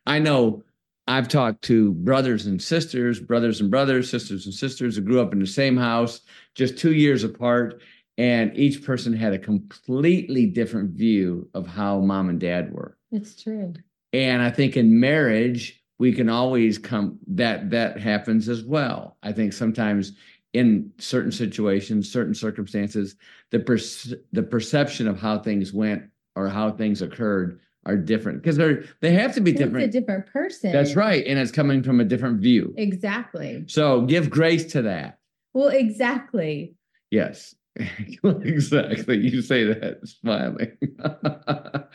I 0.06 0.20
know 0.20 0.64
I've 1.08 1.28
talked 1.28 1.62
to 1.64 1.94
brothers 1.94 2.48
and 2.48 2.62
sisters, 2.62 3.20
brothers 3.20 3.62
and 3.62 3.70
brothers, 3.70 4.10
sisters 4.10 4.46
and 4.46 4.54
sisters 4.54 4.96
who 4.96 5.02
grew 5.02 5.22
up 5.22 5.34
in 5.34 5.40
the 5.40 5.48
same 5.48 5.78
house, 5.78 6.22
just 6.56 6.78
two 6.78 6.94
years 6.94 7.24
apart. 7.24 7.82
And 8.18 8.56
each 8.58 8.84
person 8.84 9.14
had 9.14 9.34
a 9.34 9.40
completely 9.40 10.46
different 10.46 10.92
view 10.92 11.50
of 11.54 11.68
how 11.68 12.00
mom 12.00 12.30
and 12.30 12.40
dad 12.40 12.74
were. 12.74 12.98
It's 13.12 13.42
true. 13.42 13.74
And 14.14 14.42
I 14.42 14.50
think 14.50 14.78
in 14.78 15.00
marriage, 15.00 15.84
we 16.00 16.14
can 16.14 16.30
always 16.30 16.78
come 16.78 17.20
that 17.28 17.70
that 17.72 18.00
happens 18.00 18.50
as 18.50 18.64
well. 18.64 19.18
I 19.22 19.32
think 19.32 19.54
sometimes 19.54 20.14
in 20.54 20.92
certain 20.98 21.32
situations, 21.32 22.12
certain 22.12 22.34
circumstances, 22.34 23.16
the 23.52 23.60
perce- 23.60 24.14
the 24.32 24.44
perception 24.44 25.08
of 25.08 25.20
how 25.20 25.40
things 25.40 25.74
went 25.74 26.04
or 26.36 26.48
how 26.48 26.72
things 26.72 27.02
occurred 27.02 27.60
are 27.86 27.96
different 27.96 28.42
because 28.42 28.58
they're 28.58 28.84
they 29.02 29.12
have 29.14 29.34
to 29.36 29.42
be 29.42 29.52
It's 29.52 29.62
a 29.62 29.66
different. 29.66 29.92
different 29.92 30.28
person. 30.28 30.72
That's 30.72 30.96
right, 30.96 31.26
and 31.26 31.38
it's 31.40 31.52
coming 31.52 31.84
from 31.84 32.00
a 32.00 32.04
different 32.04 32.40
view. 32.42 32.74
Exactly. 32.78 33.66
So 33.68 34.02
give 34.02 34.30
grace 34.30 34.66
to 34.74 34.82
that. 34.84 35.20
Well, 35.54 35.70
exactly. 35.70 36.76
Yes, 37.12 37.56
exactly. 38.24 39.18
You 39.18 39.42
say 39.42 39.66
that 39.66 40.08
smiling. 40.08 40.78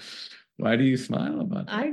Why 0.56 0.76
do 0.76 0.84
you 0.84 0.96
smile 0.96 1.40
about 1.40 1.66
that? 1.66 1.74
I 1.74 1.92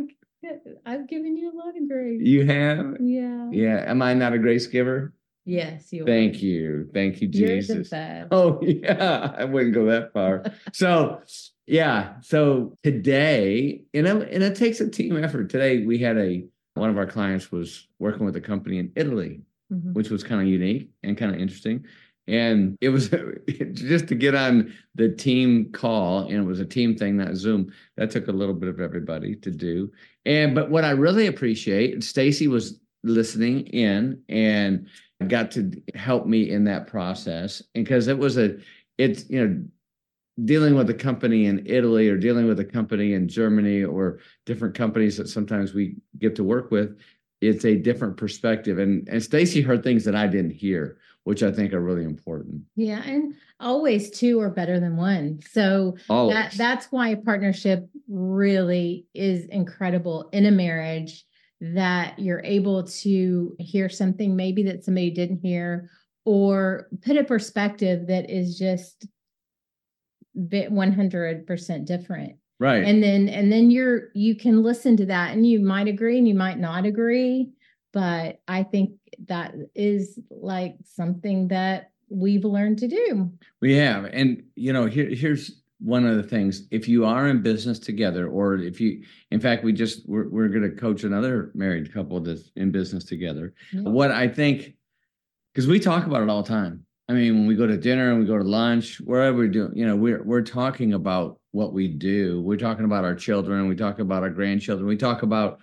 I've 0.86 1.08
given 1.10 1.36
you 1.36 1.52
a 1.52 1.56
lot 1.58 1.76
of 1.76 1.90
grace. 1.90 2.22
You 2.24 2.46
have. 2.46 2.98
Yeah. 3.02 3.50
Yeah. 3.52 3.84
Am 3.88 4.02
I 4.02 4.14
not 4.14 4.34
a 4.34 4.38
grace 4.40 4.68
giver? 4.68 5.14
Yes, 5.46 5.92
you. 5.94 6.06
Thank 6.06 6.36
are. 6.36 6.38
you. 6.40 6.90
Thank 6.94 7.22
you, 7.22 7.28
Jesus. 7.30 7.92
Oh, 8.32 8.60
yeah. 8.62 9.34
I 9.38 9.46
wouldn't 9.46 9.74
go 9.74 9.86
that 9.86 10.12
far. 10.14 10.44
so, 10.74 11.22
yeah. 11.68 12.16
So 12.22 12.76
today, 12.84 13.84
and 13.94 14.08
it, 14.08 14.30
and 14.32 14.44
it 14.44 14.56
takes 14.56 14.80
a 14.80 14.90
team 14.90 15.22
effort. 15.24 15.50
Today, 15.50 15.86
we 15.86 15.98
had 16.00 16.18
a 16.18 16.46
one 16.76 16.90
of 16.90 16.98
our 16.98 17.08
clients 17.08 17.52
was 17.52 17.88
working 18.00 18.26
with 18.26 18.36
a 18.36 18.42
company 18.42 18.78
in 18.78 18.92
Italy, 18.96 19.42
Mhm. 19.74 19.94
which 19.94 20.10
was 20.10 20.24
kind 20.24 20.40
of 20.42 20.48
unique 20.48 20.90
and 21.04 21.18
kind 21.18 21.34
of 21.34 21.42
interesting. 21.42 21.84
And 22.28 22.78
it 22.82 22.90
was 22.90 23.10
just 23.74 24.08
to 24.10 24.16
get 24.16 24.36
on 24.36 24.74
the 24.96 25.10
team 25.10 25.72
call, 25.72 26.24
and 26.28 26.34
it 26.38 26.44
was 26.46 26.60
a 26.60 26.66
team 26.66 26.96
thing, 26.96 27.18
not 27.18 27.36
Zoom. 27.36 27.72
That 27.98 28.12
took 28.12 28.28
a 28.28 28.32
little 28.32 28.54
bit 28.54 28.70
of 28.70 28.80
everybody 28.80 29.36
to 29.38 29.52
do. 29.52 29.92
And 30.26 30.54
but 30.56 30.70
what 30.70 30.84
I 30.86 30.92
really 30.92 31.28
appreciate, 31.28 32.00
Stacye 32.00 32.48
was 32.48 32.80
listening 33.04 33.68
in 33.68 34.22
and 34.30 34.88
got 35.28 35.52
to 35.52 35.72
help 35.96 36.28
me 36.28 36.50
in 36.50 36.66
that 36.66 36.88
process. 36.88 37.62
And 37.76 37.84
because 37.86 38.08
it 38.08 38.18
was 38.20 38.38
a, 38.38 38.58
it's 38.98 39.30
you 39.30 39.48
know, 39.48 39.64
dealing 40.46 40.76
with 40.76 40.90
a 40.90 40.94
company 40.94 41.46
in 41.46 41.64
Italy 41.66 42.10
or 42.10 42.18
dealing 42.18 42.48
with 42.48 42.60
a 42.60 42.66
company 42.66 43.14
in 43.14 43.28
Germany 43.28 43.84
or 43.84 44.20
different 44.46 44.76
companies 44.76 45.18
that 45.18 45.30
sometimes 45.30 45.74
we 45.74 45.96
get 46.20 46.36
to 46.36 46.44
work 46.44 46.70
with, 46.72 46.98
it's 47.42 47.66
a 47.66 47.76
different 47.76 48.18
perspective. 48.18 48.80
And 48.80 49.08
and 49.08 49.22
Stacye 49.22 49.64
heard 49.64 49.84
things 49.84 50.04
that 50.06 50.16
I 50.16 50.28
didn't 50.28 50.52
hear, 50.52 50.98
which 51.24 51.44
I 51.44 51.52
think 51.52 51.74
are 51.74 51.82
really 51.82 52.04
important. 52.04 52.62
Yeah, 52.76 53.02
and 53.04 53.36
always 53.60 54.12
two 54.12 54.40
are 54.40 54.50
better 54.50 54.80
than 54.80 54.98
one. 54.98 55.40
So 55.50 55.98
Always. 56.10 56.34
that 56.34 56.52
that's 56.54 56.88
why 56.92 57.10
a 57.10 57.18
partnership 57.18 57.88
really 58.08 59.08
is 59.14 59.46
incredible 59.46 60.30
in 60.32 60.46
a 60.46 60.52
marriage 60.52 61.26
that 61.60 62.20
you're 62.20 62.44
able 62.44 62.84
to 62.84 63.56
hear 63.60 63.90
something 63.90 64.36
maybe 64.36 64.64
that 64.64 64.84
somebody 64.84 65.10
didn't 65.10 65.40
hear 65.40 65.90
or 66.24 66.88
put 67.04 67.18
a 67.18 67.24
perspective 67.24 68.08
that 68.08 68.30
is 68.30 68.60
just 68.60 69.08
bit 70.48 70.72
100% 70.72 71.86
different 71.86 72.36
right. 72.60 72.84
and 72.84 73.02
then 73.02 73.28
and 73.30 73.52
then 73.52 73.72
you're 73.72 74.10
you 74.14 74.36
can 74.36 74.62
listen 74.62 74.96
to 74.98 75.06
that 75.06 75.34
and 75.34 75.48
you 75.48 75.60
might 75.60 75.88
agree 75.88 76.18
and 76.18 76.28
you 76.28 76.36
might 76.36 76.60
not 76.60 76.86
agree 76.86 77.50
but 77.94 78.40
i 78.48 78.62
think 78.64 78.92
that 79.28 79.54
is 79.76 80.20
like 80.30 80.76
something 80.84 81.48
that 81.48 81.92
we've 82.10 82.46
learned 82.46 82.80
to 82.80 82.88
do 82.88 83.32
We 83.62 83.76
have, 83.76 84.06
and 84.06 84.44
you 84.56 84.74
know, 84.74 84.86
here 84.86 85.10
here's 85.10 85.62
one 85.80 86.06
of 86.06 86.18
the 86.18 86.24
things. 86.24 86.68
If 86.72 86.88
you 86.88 87.06
are 87.06 87.28
in 87.28 87.42
business 87.42 87.80
together, 87.80 88.28
or 88.28 88.56
if 88.56 88.80
you, 88.80 89.04
in 89.32 89.40
fact, 89.40 89.64
we 89.64 89.74
just 89.74 90.08
we're 90.08 90.30
we're 90.30 90.48
going 90.48 90.70
to 90.70 90.76
coach 90.76 91.04
another 91.04 91.52
married 91.54 91.94
couple 91.94 92.20
that's 92.20 92.52
in 92.56 92.72
business 92.72 93.04
together. 93.04 93.54
Yeah. 93.74 93.82
What 93.82 94.12
I 94.12 94.28
think, 94.28 94.76
because 95.54 95.68
we 95.68 95.80
talk 95.80 96.06
about 96.06 96.24
it 96.24 96.30
all 96.30 96.44
the 96.44 96.50
time. 96.50 96.86
I 97.10 97.14
mean, 97.14 97.36
when 97.36 97.48
we 97.48 97.56
go 97.56 97.66
to 97.68 97.78
dinner 97.78 98.10
and 98.12 98.20
we 98.20 98.26
go 98.26 98.38
to 98.38 98.44
lunch, 98.44 99.00
wherever 99.00 99.38
we 99.38 99.48
do, 99.48 99.72
you 99.74 99.86
know, 99.86 99.96
we're 99.96 100.22
we're 100.24 100.42
talking 100.42 100.94
about 100.94 101.40
what 101.52 101.72
we 101.74 101.88
do. 101.88 102.42
We're 102.42 102.58
talking 102.58 102.86
about 102.86 103.06
our 103.06 103.16
children. 103.16 103.68
We 103.70 103.76
talk 103.76 104.00
about 104.00 104.24
our 104.24 104.30
grandchildren. 104.30 104.88
We 104.88 104.98
talk 104.98 105.24
about 105.24 105.60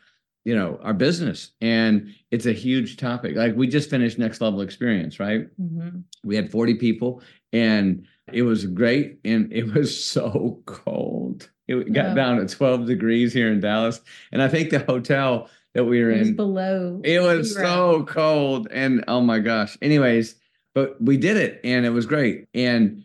you 0.47 0.55
know 0.57 0.79
our 0.83 0.95
business, 0.95 1.51
and 1.61 2.15
it's 2.31 2.47
a 2.47 2.53
huge 2.53 2.97
topic. 2.97 3.37
Like 3.37 3.55
we 3.57 3.67
just 3.67 3.91
finished 3.91 4.19
next 4.19 4.41
level 4.41 4.63
experience, 4.63 5.21
right? 5.21 5.49
Mhm. 5.61 6.05
we 6.25 6.35
had 6.37 6.51
40 6.51 6.75
people 6.75 7.21
and 7.53 8.07
it 8.33 8.43
was 8.43 8.65
great 8.65 9.19
and 9.25 9.53
it 9.61 9.73
was 9.75 10.03
so 10.03 10.63
cold 10.65 11.51
it 11.69 11.93
got 11.93 12.09
Yeah. 12.09 12.15
down 12.15 12.37
to 12.39 12.47
12 12.57 12.87
degrees 12.87 13.33
here 13.35 13.53
in 13.53 13.61
dallas 13.61 14.01
and 14.33 14.43
i 14.43 14.49
think 14.49 14.71
the 14.71 14.79
hotel 14.81 15.49
that 15.75 15.85
we 15.85 16.03
were 16.03 16.11
it 16.11 16.19
was 16.21 16.29
in 16.31 16.37
below 16.37 17.01
it 17.05 17.21
was 17.21 17.53
zero. 17.53 17.65
so 17.67 18.05
cold 18.05 18.69
and 18.71 19.05
oh 19.09 19.21
my 19.21 19.39
gosh 19.39 19.77
anyways 19.83 20.37
but 20.75 21.01
we 21.01 21.17
did 21.17 21.37
it 21.37 21.61
and 21.65 21.87
it 21.87 21.91
was 21.91 22.05
great. 22.07 22.47
And 22.53 23.05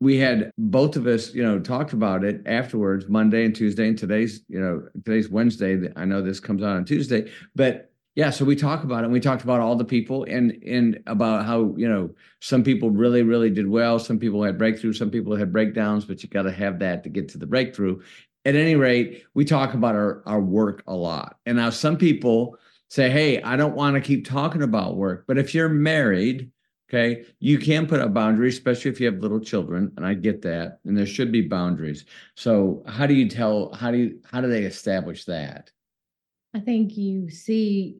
we 0.00 0.16
had 0.16 0.52
both 0.58 0.96
of 0.96 1.06
us 1.06 1.34
you 1.34 1.42
know 1.42 1.58
talked 1.58 1.92
about 1.92 2.22
it 2.22 2.40
afterwards 2.46 3.08
monday 3.08 3.44
and 3.44 3.56
tuesday 3.56 3.88
and 3.88 3.98
today's 3.98 4.42
you 4.48 4.60
know 4.60 4.86
today's 5.04 5.28
wednesday. 5.28 5.90
I 5.96 6.04
know 6.04 6.22
this 6.22 6.40
comes 6.40 6.62
out 6.62 6.76
on 6.76 6.84
tuesday. 6.84 7.30
But 7.54 7.90
yeah 8.14 8.30
so 8.30 8.44
we 8.44 8.56
talk 8.56 8.84
about 8.84 9.00
it 9.00 9.04
and 9.04 9.12
we 9.12 9.20
talked 9.20 9.42
about 9.42 9.60
all 9.60 9.76
the 9.76 9.84
people 9.84 10.24
and 10.24 10.52
and 10.64 11.00
about 11.06 11.46
how 11.46 11.74
you 11.76 11.88
know 11.88 12.10
some 12.40 12.62
people 12.62 12.90
really 12.90 13.22
really 13.22 13.50
did 13.50 13.68
well. 13.68 13.98
Some 13.98 14.18
people 14.18 14.42
had 14.42 14.58
breakthroughs, 14.58 14.96
some 14.96 15.10
people 15.10 15.34
had 15.34 15.52
breakdowns 15.52 16.04
but 16.04 16.22
you 16.22 16.28
got 16.28 16.42
to 16.42 16.52
have 16.52 16.78
that 16.80 17.02
to 17.04 17.08
get 17.08 17.28
to 17.30 17.38
the 17.38 17.46
breakthrough. 17.46 18.00
At 18.44 18.54
any 18.54 18.76
rate 18.76 19.24
we 19.34 19.44
talk 19.44 19.74
about 19.74 19.96
our 19.96 20.22
our 20.26 20.40
work 20.40 20.84
a 20.86 20.94
lot. 20.94 21.38
And 21.46 21.56
now 21.56 21.70
some 21.70 21.96
people 21.96 22.56
say 22.90 23.10
hey 23.10 23.42
i 23.42 23.54
don't 23.54 23.74
want 23.74 23.94
to 23.94 24.00
keep 24.00 24.26
talking 24.26 24.62
about 24.62 24.96
work 24.96 25.24
but 25.26 25.36
if 25.36 25.54
you're 25.54 25.68
married 25.68 26.50
Okay. 26.88 27.26
You 27.38 27.58
can 27.58 27.86
put 27.86 28.00
a 28.00 28.08
boundary, 28.08 28.48
especially 28.48 28.90
if 28.90 28.98
you 28.98 29.06
have 29.06 29.20
little 29.20 29.40
children, 29.40 29.92
and 29.96 30.06
I 30.06 30.14
get 30.14 30.40
that. 30.42 30.80
And 30.84 30.96
there 30.96 31.06
should 31.06 31.30
be 31.30 31.42
boundaries. 31.42 32.06
So 32.34 32.82
how 32.86 33.06
do 33.06 33.14
you 33.14 33.28
tell 33.28 33.72
how 33.74 33.90
do 33.90 33.98
you 33.98 34.20
how 34.30 34.40
do 34.40 34.48
they 34.48 34.64
establish 34.64 35.24
that? 35.26 35.70
I 36.54 36.60
think 36.60 36.96
you 36.96 37.28
see, 37.28 37.98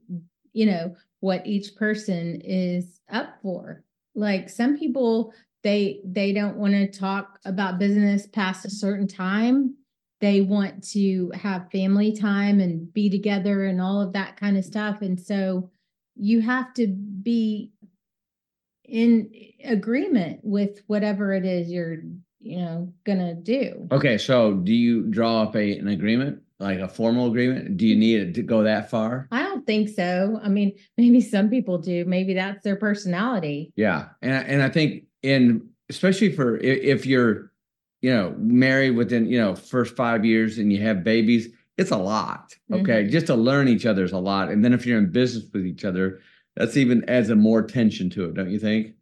you 0.54 0.66
know, 0.66 0.96
what 1.20 1.46
each 1.46 1.76
person 1.76 2.40
is 2.42 3.00
up 3.10 3.38
for. 3.42 3.84
Like 4.14 4.48
some 4.48 4.78
people 4.78 5.34
they 5.62 6.00
they 6.04 6.32
don't 6.32 6.56
want 6.56 6.72
to 6.72 6.86
talk 6.86 7.38
about 7.44 7.78
business 7.78 8.26
past 8.26 8.64
a 8.64 8.70
certain 8.70 9.06
time. 9.06 9.74
They 10.20 10.40
want 10.40 10.82
to 10.92 11.30
have 11.34 11.70
family 11.70 12.16
time 12.16 12.58
and 12.58 12.92
be 12.92 13.10
together 13.10 13.66
and 13.66 13.80
all 13.80 14.00
of 14.00 14.14
that 14.14 14.36
kind 14.36 14.56
of 14.56 14.64
stuff. 14.64 15.02
And 15.02 15.20
so 15.20 15.70
you 16.16 16.40
have 16.40 16.74
to 16.74 16.88
be 16.88 17.70
in 18.88 19.30
agreement 19.64 20.40
with 20.42 20.80
whatever 20.86 21.32
it 21.32 21.44
is 21.44 21.70
you're, 21.70 21.98
you 22.40 22.56
know, 22.58 22.92
gonna 23.04 23.34
do. 23.34 23.86
Okay, 23.92 24.18
so 24.18 24.54
do 24.54 24.72
you 24.72 25.02
draw 25.04 25.42
up 25.42 25.54
a 25.56 25.78
an 25.78 25.88
agreement, 25.88 26.40
like 26.58 26.78
a 26.78 26.88
formal 26.88 27.26
agreement? 27.28 27.76
Do 27.76 27.86
you 27.86 27.96
need 27.96 28.20
it 28.20 28.34
to 28.34 28.42
go 28.42 28.62
that 28.62 28.90
far? 28.90 29.28
I 29.30 29.42
don't 29.42 29.66
think 29.66 29.90
so. 29.90 30.40
I 30.42 30.48
mean, 30.48 30.72
maybe 30.98 31.20
some 31.20 31.50
people 31.50 31.78
do. 31.78 32.04
Maybe 32.06 32.34
that's 32.34 32.64
their 32.64 32.76
personality. 32.76 33.72
Yeah, 33.76 34.08
and 34.22 34.34
I- 34.34 34.42
and 34.42 34.62
I 34.62 34.68
think 34.70 35.04
in 35.22 35.68
especially 35.90 36.30
for 36.32 36.56
if 36.58 37.06
you're, 37.06 37.50
you 38.02 38.10
know, 38.10 38.34
married 38.38 38.90
within 38.92 39.26
you 39.26 39.38
know 39.38 39.54
first 39.54 39.96
five 39.96 40.24
years 40.24 40.58
and 40.58 40.72
you 40.72 40.80
have 40.82 41.04
babies, 41.04 41.48
it's 41.76 41.90
a 41.90 41.96
lot. 41.96 42.54
Mm-hmm. 42.70 42.82
Okay, 42.82 43.08
just 43.08 43.26
to 43.26 43.34
learn 43.34 43.68
each 43.68 43.84
other 43.86 44.04
is 44.04 44.12
a 44.12 44.18
lot, 44.18 44.48
and 44.50 44.64
then 44.64 44.72
if 44.72 44.86
you're 44.86 44.98
in 44.98 45.10
business 45.10 45.44
with 45.52 45.66
each 45.66 45.84
other, 45.84 46.20
that's 46.58 46.76
even 46.76 47.08
adds 47.08 47.30
a 47.30 47.36
more 47.36 47.62
tension 47.62 48.10
to 48.10 48.24
it, 48.24 48.34
don't 48.34 48.50
you 48.50 48.58
think? 48.58 48.94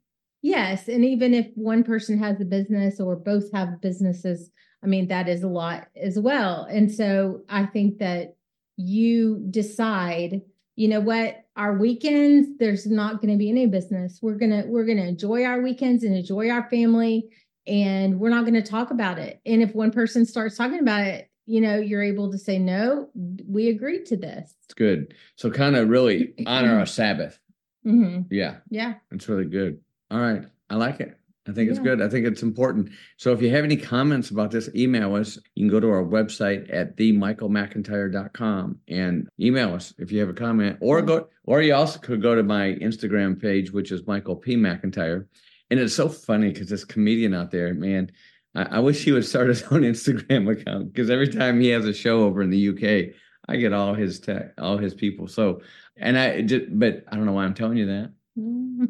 Yes, 0.43 0.89
and 0.89 1.05
even 1.05 1.33
if 1.33 1.47
one 1.55 1.83
person 1.83 2.19
has 2.19 2.41
a 2.41 2.45
business 2.45 3.01
or 3.01 3.17
both 3.17 3.51
have 3.53 3.81
businesses, 3.81 4.51
I 4.85 4.87
mean, 4.87 5.09
that 5.09 5.27
is 5.29 5.43
a 5.43 5.49
lot 5.49 5.89
as 5.97 6.19
well. 6.19 6.67
And 6.71 6.93
so 6.93 7.41
I 7.49 7.65
think 7.65 7.99
that 7.99 8.37
you 8.77 9.43
decide, 9.51 10.43
you 10.77 10.89
know 10.89 11.01
what, 11.01 11.45
our 11.57 11.73
weekends, 11.73 12.59
there's 12.59 12.87
not 12.87 13.23
going 13.23 13.33
to 13.33 13.39
be 13.39 13.49
any 13.49 13.67
business. 13.67 14.19
We're 14.21 14.35
going 14.35 14.51
to 14.51 14.69
we're 14.69 14.85
going 14.85 14.99
to 14.99 15.07
enjoy 15.07 15.45
our 15.45 15.63
weekends 15.63 16.05
and 16.05 16.15
enjoy 16.15 16.51
our 16.51 16.69
family 16.69 17.31
and 17.67 18.21
we're 18.21 18.31
not 18.31 18.43
going 18.43 18.55
to 18.55 18.63
talk 18.63 18.91
about 18.91 19.19
it. 19.19 19.41
And 19.47 19.63
if 19.63 19.75
one 19.75 19.91
person 19.91 20.27
starts 20.27 20.57
talking 20.57 20.81
about 20.81 21.07
it, 21.07 21.31
you 21.47 21.61
know, 21.61 21.79
you're 21.79 22.03
able 22.03 22.31
to 22.31 22.39
say 22.39 22.59
no, 22.59 23.09
we 23.49 23.69
agreed 23.69 24.05
to 24.07 24.17
this. 24.17 24.55
It's 24.65 24.75
good. 24.75 25.15
So 25.37 25.51
kind 25.51 25.77
of 25.77 25.89
really 25.89 26.35
honor 26.47 26.79
our 26.79 26.87
Sabbath. 26.87 27.39
Hmm 27.87 28.23
Yeah, 28.31 28.57
Yeah. 28.69 28.95
it's 29.12 29.28
really 29.28 29.45
good. 29.47 29.81
All 30.11 30.19
right, 30.21 30.45
I 30.69 30.75
like 30.76 31.00
it. 31.00 31.16
I 31.49 31.52
think 31.52 31.71
it's 31.71 31.78
good. 31.78 32.02
I 32.02 32.09
think 32.09 32.26
it's 32.26 32.43
important. 32.43 32.90
So 33.19 33.33
if 33.33 33.40
you 33.40 33.50
have 33.50 33.62
any 33.64 33.76
comments 33.76 34.31
about 34.31 34.50
this, 34.50 34.69
email 34.75 35.14
us. 35.14 35.38
You 35.55 35.62
can 35.64 35.71
go 35.71 35.78
to 35.78 35.88
our 35.90 36.02
website 36.02 36.69
at 36.75 36.97
themichaelmcintyre.com 36.97 38.81
and 38.88 39.28
email 39.40 39.75
us 39.75 39.95
if 39.99 40.11
you 40.11 40.19
have 40.21 40.28
a 40.28 40.35
comment. 40.35 40.78
Or 40.81 41.02
go 41.02 41.28
or 41.45 41.62
you 41.62 41.73
also 41.75 42.00
could 42.00 42.21
go 42.21 42.35
to 42.35 42.43
my 42.43 42.75
Instagram 42.83 43.40
page, 43.40 43.71
which 43.71 43.93
is 43.93 44.07
Michael 44.09 44.35
P. 44.37 44.57
McIntyre. 44.57 45.26
And 45.71 45.78
it's 45.81 45.95
so 45.95 46.09
funny 46.09 46.50
because 46.52 46.69
this 46.69 46.85
comedian 46.85 47.33
out 47.35 47.52
there, 47.52 47.73
man, 47.75 48.11
I, 48.57 48.62
I 48.62 48.78
wish 48.81 49.05
he 49.05 49.12
would 49.12 49.25
start 49.25 49.49
his 49.49 49.62
own 49.71 49.83
Instagram 49.83 50.50
account 50.50 50.93
because 50.93 51.11
every 51.11 51.28
time 51.28 51.61
he 51.61 51.69
has 51.69 51.85
a 51.85 51.95
show 51.95 52.25
over 52.25 52.43
in 52.43 52.50
the 52.50 52.69
UK, 52.71 53.14
I 53.49 53.57
get 53.57 53.73
all 53.73 53.95
his 53.95 54.19
tech, 54.19 54.52
all 54.59 54.78
his 54.78 54.95
people. 54.95 55.28
So 55.28 55.61
and 55.97 56.19
I 56.19 56.43
just 56.43 56.67
but 56.79 57.05
I 57.09 57.17
don't 57.17 57.26
know 57.26 57.33
why 57.33 57.45
I'm 57.45 57.55
telling 57.55 57.79
you 57.79 57.87
that. 57.87 58.12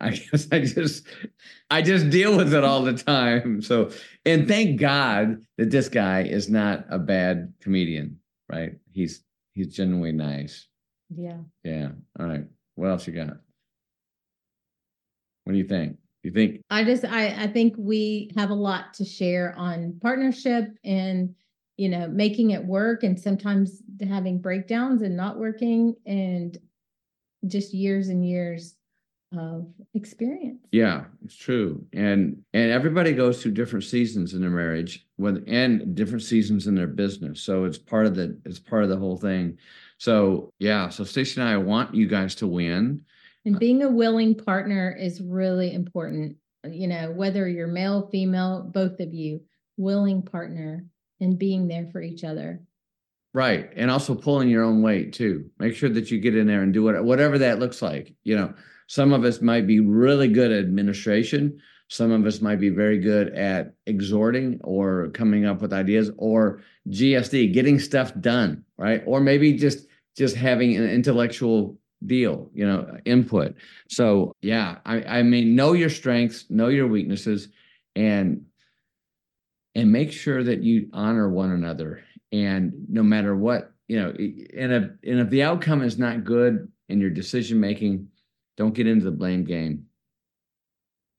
I 0.00 0.10
guess 0.10 0.46
I 0.52 0.60
just 0.60 1.06
I 1.70 1.82
just 1.82 2.10
deal 2.10 2.36
with 2.36 2.54
it 2.54 2.64
all 2.64 2.82
the 2.82 2.94
time. 2.94 3.60
So 3.62 3.90
and 4.24 4.46
thank 4.46 4.80
God 4.80 5.42
that 5.56 5.70
this 5.70 5.88
guy 5.88 6.22
is 6.22 6.48
not 6.48 6.84
a 6.88 6.98
bad 6.98 7.52
comedian, 7.60 8.18
right? 8.48 8.72
He's 8.92 9.24
he's 9.54 9.74
genuinely 9.74 10.12
nice. 10.12 10.66
Yeah. 11.10 11.38
Yeah. 11.64 11.90
All 12.18 12.26
right. 12.26 12.44
What 12.74 12.90
else 12.90 13.06
you 13.06 13.12
got? 13.12 13.38
What 15.44 15.52
do 15.52 15.58
you 15.58 15.64
think? 15.64 15.96
You 16.22 16.30
think 16.30 16.60
I 16.70 16.84
just 16.84 17.04
I 17.04 17.44
I 17.44 17.46
think 17.46 17.74
we 17.78 18.30
have 18.36 18.50
a 18.50 18.54
lot 18.54 18.94
to 18.94 19.04
share 19.04 19.54
on 19.56 19.98
partnership 20.02 20.68
and 20.84 21.34
you 21.78 21.88
know 21.88 22.08
making 22.08 22.50
it 22.50 22.62
work 22.62 23.04
and 23.04 23.18
sometimes 23.18 23.82
having 24.06 24.38
breakdowns 24.38 25.00
and 25.00 25.16
not 25.16 25.38
working 25.38 25.94
and 26.04 26.58
just 27.46 27.72
years 27.72 28.08
and 28.08 28.28
years 28.28 28.74
of 29.36 29.68
experience. 29.92 30.64
yeah, 30.72 31.04
it's 31.24 31.36
true. 31.36 31.84
And 31.92 32.42
and 32.54 32.70
everybody 32.70 33.12
goes 33.12 33.42
through 33.42 33.52
different 33.52 33.84
seasons 33.84 34.34
in 34.34 34.40
their 34.40 34.50
marriage 34.50 35.06
with 35.18 35.44
and 35.46 35.94
different 35.94 36.22
seasons 36.22 36.66
in 36.66 36.74
their 36.74 36.86
business. 36.86 37.42
So 37.42 37.64
it's 37.64 37.78
part 37.78 38.06
of 38.06 38.14
the 38.14 38.38
it's 38.44 38.58
part 38.58 38.84
of 38.84 38.88
the 38.88 38.96
whole 38.96 39.18
thing. 39.18 39.58
So 39.98 40.52
yeah, 40.58 40.88
so 40.88 41.04
Stacye 41.04 41.36
and 41.38 41.48
I 41.48 41.58
want 41.58 41.94
you 41.94 42.06
guys 42.06 42.34
to 42.36 42.46
win. 42.46 43.04
And 43.44 43.58
being 43.58 43.82
a 43.82 43.88
willing 43.88 44.34
partner 44.34 44.96
is 44.98 45.20
really 45.20 45.74
important. 45.74 46.36
You 46.64 46.88
know, 46.88 47.12
whether 47.12 47.46
you're 47.48 47.68
male, 47.68 48.08
female, 48.10 48.62
both 48.62 48.98
of 48.98 49.12
you, 49.12 49.42
willing 49.76 50.22
partner 50.22 50.84
and 51.20 51.38
being 51.38 51.68
there 51.68 51.86
for 51.86 52.00
each 52.00 52.24
other. 52.24 52.60
Right. 53.34 53.70
And 53.76 53.90
also 53.90 54.14
pulling 54.14 54.48
your 54.48 54.64
own 54.64 54.82
weight 54.82 55.12
too. 55.12 55.50
Make 55.58 55.74
sure 55.74 55.90
that 55.90 56.10
you 56.10 56.18
get 56.18 56.36
in 56.36 56.46
there 56.46 56.62
and 56.62 56.72
do 56.72 56.88
it, 56.88 57.04
whatever 57.04 57.38
that 57.38 57.58
looks 57.58 57.82
like. 57.82 58.14
You 58.24 58.36
know, 58.36 58.54
some 58.86 59.12
of 59.12 59.24
us 59.24 59.40
might 59.40 59.66
be 59.66 59.80
really 59.80 60.28
good 60.28 60.50
at 60.50 60.60
administration. 60.60 61.60
Some 61.88 62.10
of 62.10 62.26
us 62.26 62.40
might 62.40 62.60
be 62.60 62.70
very 62.70 62.98
good 62.98 63.34
at 63.34 63.74
exhorting 63.86 64.60
or 64.64 65.08
coming 65.10 65.46
up 65.46 65.60
with 65.60 65.72
ideas 65.72 66.10
or 66.16 66.62
GSD, 66.88 67.52
getting 67.52 67.78
stuff 67.78 68.12
done, 68.20 68.64
right? 68.76 69.02
Or 69.06 69.20
maybe 69.20 69.52
just 69.54 69.86
just 70.16 70.34
having 70.34 70.76
an 70.76 70.88
intellectual 70.88 71.78
deal, 72.04 72.50
you 72.52 72.66
know, 72.66 72.98
input. 73.04 73.54
So 73.88 74.34
yeah, 74.42 74.78
I, 74.84 75.02
I 75.02 75.22
mean, 75.22 75.54
know 75.54 75.72
your 75.72 75.90
strengths, 75.90 76.46
know 76.50 76.68
your 76.68 76.88
weaknesses, 76.88 77.48
and 77.94 78.44
and 79.78 79.92
make 79.92 80.10
sure 80.10 80.42
that 80.42 80.60
you 80.60 80.90
honor 80.92 81.30
one 81.30 81.52
another. 81.52 82.02
And 82.32 82.72
no 82.88 83.02
matter 83.04 83.36
what 83.36 83.72
you 83.86 83.98
know 83.98 84.10
and 84.10 84.72
if 84.72 84.82
and 85.04 85.20
if 85.20 85.30
the 85.30 85.44
outcome 85.44 85.82
is 85.82 85.98
not 85.98 86.24
good 86.24 86.70
in 86.88 87.00
your 87.00 87.10
decision 87.10 87.60
making 87.60 88.08
don't 88.56 88.74
get 88.74 88.88
into 88.88 89.04
the 89.04 89.12
blame 89.12 89.44
game. 89.44 89.84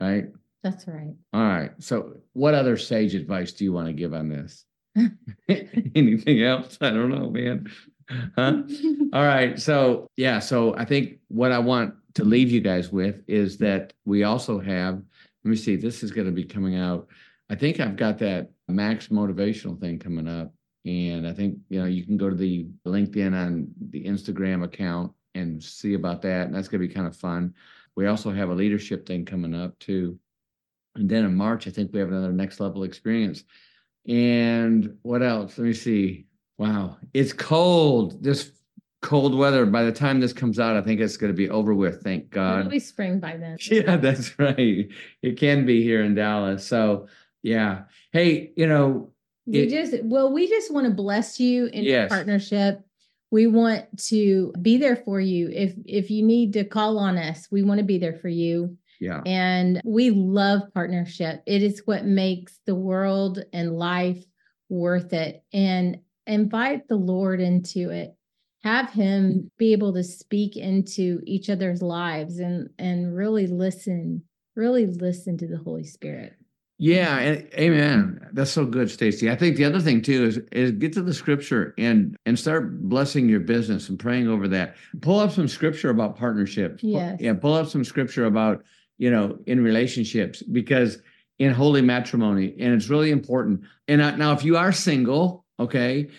Right? 0.01 0.25
That's 0.61 0.87
right. 0.87 1.15
all 1.33 1.41
right. 1.41 1.71
So 1.79 2.17
what 2.33 2.53
other 2.53 2.75
sage 2.75 3.15
advice 3.15 3.53
do 3.53 3.63
you 3.63 3.71
want 3.71 3.87
to 3.87 3.93
give 3.93 4.13
on 4.13 4.27
this? 4.27 4.65
Anything 5.95 6.43
else? 6.43 6.77
I 6.81 6.89
don't 6.89 7.09
know 7.09 7.29
man. 7.29 7.71
Huh? 8.35 8.63
All 9.13 9.23
right. 9.23 9.57
So 9.59 10.07
yeah. 10.17 10.39
So 10.39 10.75
i 10.75 10.83
think 10.83 11.19
what 11.29 11.51
i 11.51 11.59
want 11.59 11.93
to 12.15 12.25
leave 12.25 12.51
you 12.51 12.59
guys 12.59 12.91
with 12.91 13.23
is 13.27 13.57
that 13.59 13.93
we 14.03 14.23
also 14.23 14.59
have 14.59 15.01
let 15.45 15.49
me 15.49 15.55
see 15.55 15.77
this 15.77 16.03
is 16.03 16.11
going 16.11 16.27
to 16.27 16.33
be 16.33 16.43
coming 16.43 16.75
out 16.75 17.07
i 17.49 17.55
think 17.55 17.79
i've 17.79 17.95
got 17.95 18.17
that 18.17 18.49
max 18.67 19.07
motivational 19.07 19.79
thing 19.79 19.97
coming 19.99 20.27
up 20.27 20.53
and 20.85 21.27
I 21.27 21.33
think, 21.33 21.57
you 21.69 21.79
know, 21.79 21.85
you 21.85 22.05
can 22.05 22.17
go 22.17 22.29
to 22.29 22.35
the 22.35 22.67
LinkedIn 22.85 23.33
on 23.33 23.67
the 23.89 24.05
Instagram 24.05 24.63
account 24.63 25.11
and 25.35 25.61
see 25.61 25.93
about 25.93 26.21
that. 26.21 26.47
And 26.47 26.55
that's 26.55 26.67
going 26.67 26.81
to 26.81 26.87
be 26.87 26.93
kind 26.93 27.07
of 27.07 27.15
fun. 27.15 27.53
We 27.95 28.07
also 28.07 28.31
have 28.31 28.49
a 28.49 28.53
leadership 28.53 29.05
thing 29.05 29.25
coming 29.25 29.53
up 29.53 29.77
too. 29.79 30.17
And 30.95 31.09
then 31.09 31.25
in 31.25 31.35
March, 31.35 31.67
I 31.67 31.71
think 31.71 31.91
we 31.93 31.99
have 31.99 32.09
another 32.09 32.31
next 32.31 32.59
level 32.59 32.83
experience. 32.83 33.43
And 34.07 34.97
what 35.01 35.21
else? 35.21 35.57
Let 35.57 35.65
me 35.65 35.73
see. 35.73 36.25
Wow. 36.57 36.97
It's 37.13 37.33
cold. 37.33 38.23
This 38.23 38.51
cold 39.01 39.37
weather. 39.37 39.65
By 39.65 39.83
the 39.83 39.91
time 39.91 40.19
this 40.19 40.33
comes 40.33 40.59
out, 40.59 40.77
I 40.77 40.81
think 40.81 41.01
it's 41.01 41.17
going 41.17 41.31
to 41.31 41.37
be 41.37 41.49
over 41.49 41.73
with. 41.73 42.01
Thank 42.01 42.29
God. 42.29 42.61
It'll 42.61 42.71
be 42.71 42.79
spring 42.79 43.19
by 43.19 43.37
then. 43.37 43.57
Yeah, 43.69 43.97
that's 43.97 44.39
right. 44.39 44.89
It 45.21 45.37
can 45.37 45.65
be 45.65 45.83
here 45.83 46.03
in 46.03 46.15
Dallas. 46.15 46.65
So, 46.65 47.07
yeah. 47.43 47.83
Hey, 48.11 48.51
you 48.55 48.67
know, 48.67 49.11
We 49.47 49.61
It- 49.61 49.69
just 49.69 50.03
well, 50.03 50.31
we 50.31 50.47
just 50.47 50.71
want 50.71 50.85
to 50.87 50.93
bless 50.93 51.39
you 51.39 51.65
in 51.67 51.83
your 51.83 51.93
Yes. 52.01 52.09
partnership. 52.09 52.81
We 53.31 53.47
want 53.47 53.85
to 54.09 54.51
be 54.61 54.77
there 54.77 54.95
for 54.97 55.19
you. 55.19 55.49
If 55.49 55.73
if 55.85 56.11
you 56.11 56.21
need 56.23 56.53
to 56.53 56.63
call 56.63 56.99
on 56.99 57.17
us, 57.17 57.47
we 57.51 57.63
want 57.63 57.79
to 57.79 57.85
be 57.85 57.97
there 57.97 58.13
for 58.13 58.29
you. 58.29 58.77
yeah. 58.99 59.21
And 59.25 59.81
we 59.85 60.09
love 60.11 60.61
partnership. 60.73 61.41
It 61.47 61.63
is 61.63 61.81
what 61.85 62.05
makes 62.05 62.59
the 62.65 62.75
world 62.75 63.43
and 63.53 63.77
life 63.77 64.23
worth 64.69 65.13
it. 65.13 65.41
And 65.53 65.99
invite 66.27 66.87
the 66.87 66.97
Lord 66.97 67.39
into 67.41 67.89
it. 67.89 68.13
Have 68.63 68.91
him 68.91 69.49
be 69.57 69.71
able 69.71 69.93
to 69.93 70.03
speak 70.03 70.57
into 70.57 71.21
each 71.25 71.49
other's 71.49 71.81
lives 71.81 72.37
and 72.39 72.69
and 72.77 73.15
really 73.15 73.47
listen, 73.47 74.23
really 74.55 74.85
listen 74.85 75.37
to 75.37 75.47
the 75.47 75.57
Holy 75.57 75.85
Spirit. 75.85 76.33
Yeah, 76.81 77.17
and 77.19 77.49
amen. 77.55 78.29
That's 78.31 78.51
so 78.51 78.65
good, 78.65 78.87
Stacye. 78.87 79.29
I 79.29 79.35
think 79.35 79.57
the 79.57 79.65
other 79.65 79.81
thing 79.81 80.01
too 80.01 80.23
is 80.25 80.37
is 80.51 80.71
get 80.71 80.93
to 80.93 81.01
the 81.01 81.13
scripture 81.13 81.73
and 81.77 82.15
and 82.25 82.39
start 82.39 82.81
blessing 82.87 83.27
your 83.27 83.41
business 83.41 83.89
and 83.89 83.99
praying 83.99 84.29
over 84.29 84.47
that. 84.47 84.75
Pull 85.01 85.19
up 85.19 85.31
some 85.31 85.47
scripture 85.49 85.89
about 85.89 86.17
partnerships. 86.17 86.81
Pull- 86.81 86.91
Yes. 86.91 87.17
Yeah, 87.19 87.33
pull 87.33 87.53
up 87.53 87.67
some 87.67 87.83
scripture 87.83 88.25
about 88.25 88.63
you 88.99 89.09
know, 89.09 89.39
in 89.47 89.63
relationships 89.63 90.43
because 90.43 90.99
in 91.39 91.53
holy 91.53 91.81
matrimony, 91.81 92.53
and 92.59 92.73
it's 92.73 92.89
really 92.89 93.11
important. 93.11 93.61
And 93.87 94.03
I, 94.03 94.15
now, 94.17 94.33
if 94.33 94.43
you 94.43 94.57
are 94.57 94.73
single, 94.73 95.45
okay, 95.57 96.09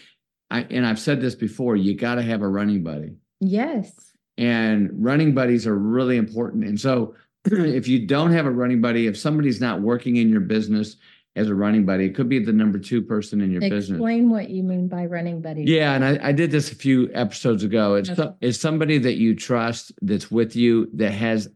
I, 0.51 0.63
and 0.63 0.87
I've 0.87 0.99
said 0.99 1.21
this 1.21 1.35
before, 1.35 1.77
you 1.77 1.95
got 1.95 2.15
to 2.15 2.23
have 2.23 2.41
a 2.41 2.49
running 2.49 2.83
buddy. 2.83 3.17
Yes. 3.39 3.93
And 4.39 4.89
running 4.95 5.35
buddies 5.35 5.67
are 5.67 5.77
really 5.77 6.17
important. 6.17 6.65
And 6.65 6.81
so, 6.81 7.15
if 7.45 7.89
you 7.89 8.07
don't 8.07 8.33
have 8.33 8.47
a 8.47 8.51
running 8.51 8.81
buddy, 8.81 9.07
if 9.07 9.17
somebody's 9.19 9.61
not 9.61 9.81
working 9.81 10.17
in 10.17 10.29
your 10.29 10.41
business 10.41 10.97
as 11.37 11.49
a 11.49 11.55
running 11.55 11.87
buddy, 11.87 12.07
it 12.07 12.15
could 12.15 12.29
be 12.29 12.39
the 12.39 12.53
number 12.53 12.79
two 12.79 13.01
person 13.03 13.41
in 13.41 13.51
your 13.51 13.61
Explain 13.63 13.79
business. 13.79 13.97
Explain 13.97 14.31
what 14.31 14.51
you 14.51 14.63
mean 14.63 14.89
by 14.89 15.07
running 15.07 15.41
buddy. 15.41 15.63
Yeah, 15.63 15.95
and 15.95 16.05
I, 16.05 16.19
I 16.29 16.33
did 16.33 16.51
this 16.51 16.73
a 16.73 16.75
few 16.75 17.09
episodes 17.15 17.63
ago. 17.65 17.95
It's 17.95 18.11
Okay. 18.11 18.31
it's 18.41 18.59
somebody 18.61 18.99
that 18.99 19.15
you 19.17 19.35
trust 19.37 19.93
that's 20.03 20.31
with 20.31 20.57
you 20.57 20.91
that 20.95 21.13
has 21.13 21.49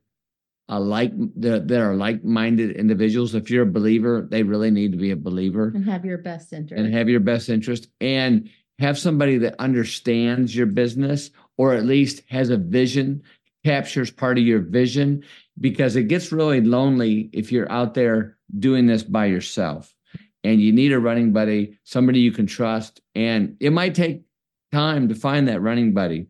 a 0.69 0.81
like 0.81 1.13
that, 1.41 1.69
that 1.69 1.81
are 1.81 1.95
like-minded 1.95 2.71
individuals. 2.77 3.35
If 3.35 3.51
you're 3.51 3.65
a 3.65 3.71
believer, 3.71 4.27
they 4.31 4.43
really 4.43 4.71
need 4.71 4.93
to 4.93 4.99
be 4.99 5.11
a 5.11 5.17
believer 5.17 5.73
And 5.75 5.85
have 5.85 6.05
your 6.07 6.17
best 6.19 6.53
interest. 6.55 6.83
and 6.83 6.95
have 6.95 7.09
your 7.11 7.21
best 7.21 7.51
interest 7.51 7.89
and 8.01 8.49
have 8.79 8.99
somebody 8.99 9.37
that 9.39 9.57
understands 9.61 10.57
your 10.57 10.67
business 10.67 11.31
or 11.59 11.75
at 11.75 11.85
least 11.85 12.23
has 12.31 12.49
a 12.51 12.57
vision, 12.57 13.23
captures 13.65 14.11
part 14.11 14.39
of 14.39 14.45
your 14.45 14.61
vision 14.61 15.25
because 15.61 15.97
it 15.97 16.05
gets 16.05 16.33
really 16.33 16.61
lonely 16.61 17.31
if 17.33 17.51
you're 17.51 17.71
out 17.71 17.95
there 17.95 18.37
doing 18.59 18.87
this 18.87 19.03
by 19.03 19.27
yourself. 19.27 19.95
And 20.43 20.61
you 20.61 20.73
need 20.73 20.93
a 20.93 21.01
running 21.01 21.33
buddy, 21.33 21.79
somebody 21.85 22.21
you 22.21 22.31
can 22.31 22.47
trust. 22.47 23.01
And 23.15 23.57
it 23.61 23.73
might 23.73 23.95
take 23.95 24.23
time 24.73 25.09
to 25.09 25.15
find 25.15 25.49
that 25.49 25.63
running 25.63 25.95
buddy 25.95 26.29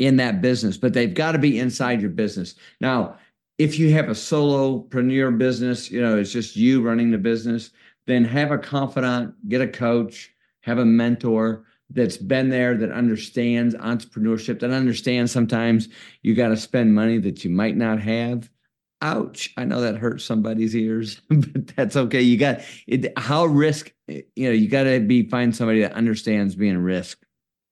in 0.00 0.16
that 0.16 0.40
business, 0.40 0.78
but 0.78 0.94
they've 0.94 1.14
got 1.14 1.32
to 1.32 1.38
be 1.38 1.58
inside 1.58 2.00
your 2.00 2.10
business. 2.10 2.54
Now, 2.80 3.18
if 3.58 3.78
you 3.78 3.92
have 3.92 4.08
a 4.08 4.12
solopreneur 4.12 5.36
business, 5.36 5.90
you 5.90 6.00
know, 6.00 6.16
it's 6.18 6.32
just 6.32 6.56
you 6.56 6.80
running 6.80 7.10
the 7.10 7.18
business, 7.18 7.70
then 8.06 8.24
have 8.24 8.50
a 8.50 8.58
confidant, 8.58 9.34
get 9.48 9.60
a 9.60 9.68
coach, 9.68 10.34
have 10.62 10.78
a 10.78 10.84
mentor 10.84 11.66
that's 11.90 12.16
been 12.16 12.48
there, 12.50 12.76
that 12.76 12.92
understands 12.92 13.74
entrepreneurship, 13.74 14.60
that 14.60 14.70
understands 14.70 15.32
sometimes 15.32 15.88
you 16.22 16.34
got 16.34 16.48
to 16.48 16.56
spend 16.56 16.94
money 16.94 17.18
that 17.18 17.44
you 17.44 17.50
might 17.50 17.76
not 17.76 18.00
have. 18.00 18.48
Ouch. 19.02 19.50
I 19.56 19.64
know 19.64 19.80
that 19.80 19.96
hurts 19.96 20.24
somebody's 20.24 20.76
ears, 20.76 21.22
but 21.30 21.68
that's 21.74 21.96
okay. 21.96 22.20
You 22.20 22.36
got 22.36 22.60
it. 22.86 23.12
How 23.18 23.46
risk, 23.46 23.92
eh, 24.08 24.22
you 24.36 24.46
know, 24.48 24.52
you 24.52 24.68
got 24.68 24.84
to 24.84 25.00
be 25.00 25.28
find 25.28 25.56
somebody 25.56 25.80
that 25.80 25.94
understands 25.94 26.54
being 26.54 26.76
risk 26.78 27.18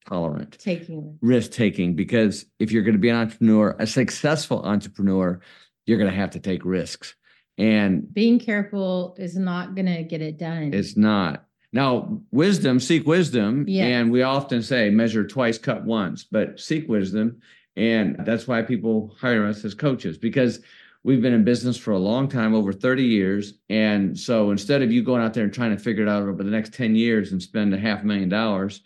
tolerant 0.06 0.58
taking. 0.58 1.18
risk 1.20 1.50
taking 1.52 1.94
because 1.94 2.46
if 2.58 2.72
you're 2.72 2.82
going 2.82 2.94
to 2.94 2.98
be 2.98 3.10
an 3.10 3.16
entrepreneur, 3.16 3.76
a 3.78 3.86
successful 3.86 4.62
entrepreneur, 4.62 5.38
you're 5.84 5.98
going 5.98 6.10
to 6.10 6.16
have 6.16 6.30
to 6.30 6.40
take 6.40 6.64
risks. 6.64 7.14
And 7.58 8.12
Being 8.14 8.38
careful 8.38 9.14
is 9.18 9.36
not 9.36 9.74
going 9.74 9.86
to 9.86 10.02
get 10.04 10.22
it 10.22 10.38
done. 10.38 10.72
it's 10.72 10.96
not. 10.96 11.44
Now, 11.72 12.20
wisdom, 12.30 12.80
seek 12.80 13.06
wisdom. 13.06 13.64
And 13.84 14.10
we 14.10 14.22
often 14.22 14.62
say 14.62 14.90
measure 14.90 15.26
twice, 15.26 15.58
cut 15.58 15.84
once, 15.84 16.24
but 16.24 16.58
seek 16.58 16.88
wisdom. 16.88 17.40
And 17.76 18.16
that's 18.24 18.48
why 18.48 18.62
people 18.62 19.14
hire 19.20 19.46
us 19.46 19.64
as 19.64 19.74
coaches 19.74 20.18
because 20.18 20.60
we've 21.04 21.22
been 21.22 21.32
in 21.32 21.44
business 21.44 21.76
for 21.76 21.92
a 21.92 21.98
long 21.98 22.28
time, 22.28 22.54
over 22.54 22.72
30 22.72 23.04
years. 23.04 23.54
And 23.68 24.18
so 24.18 24.50
instead 24.50 24.82
of 24.82 24.90
you 24.90 25.02
going 25.02 25.22
out 25.22 25.34
there 25.34 25.44
and 25.44 25.52
trying 25.52 25.76
to 25.76 25.82
figure 25.82 26.02
it 26.04 26.08
out 26.08 26.22
over 26.22 26.42
the 26.42 26.50
next 26.50 26.74
10 26.74 26.96
years 26.96 27.32
and 27.32 27.42
spend 27.42 27.72
a 27.72 27.78
half 27.78 28.02
million 28.02 28.28
dollars, 28.28 28.82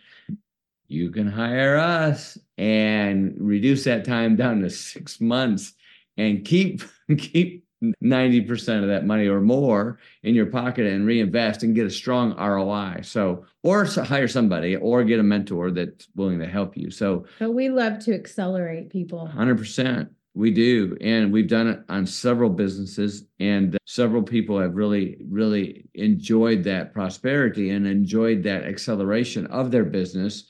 you 0.88 1.10
can 1.10 1.26
hire 1.26 1.78
us 1.78 2.36
and 2.58 3.34
reduce 3.38 3.84
that 3.84 4.04
time 4.04 4.36
down 4.36 4.60
to 4.60 4.68
six 4.68 5.20
months 5.20 5.72
and 6.18 6.44
keep 6.44 6.82
keep 7.18 7.64
90% 8.02 8.82
of 8.82 8.88
that 8.88 9.06
money 9.06 9.26
or 9.26 9.40
more 9.40 9.98
in 10.22 10.34
your 10.34 10.46
pocket 10.46 10.86
and 10.86 11.06
reinvest 11.06 11.62
and 11.62 11.74
get 11.74 11.86
a 11.86 11.90
strong 11.90 12.36
ROI. 12.36 13.02
So, 13.02 13.44
or 13.62 13.84
hire 13.84 14.28
somebody 14.28 14.76
or 14.76 15.04
get 15.04 15.20
a 15.20 15.24
mentor 15.24 15.70
that's 15.70 16.08
willing 16.14 16.38
to 16.38 16.46
help 16.46 16.76
you. 16.76 16.90
So, 16.90 17.26
but 17.38 17.52
we 17.52 17.68
love 17.68 17.98
to 18.04 18.14
accelerate 18.14 18.90
people. 18.90 19.30
100% 19.34 20.08
we 20.34 20.50
do. 20.50 20.96
And 21.00 21.32
we've 21.32 21.48
done 21.48 21.68
it 21.68 21.80
on 21.88 22.06
several 22.06 22.48
businesses, 22.48 23.26
and 23.38 23.76
several 23.86 24.22
people 24.22 24.58
have 24.58 24.74
really, 24.74 25.18
really 25.28 25.88
enjoyed 25.94 26.64
that 26.64 26.94
prosperity 26.94 27.70
and 27.70 27.86
enjoyed 27.86 28.42
that 28.44 28.64
acceleration 28.64 29.46
of 29.48 29.70
their 29.70 29.84
business. 29.84 30.44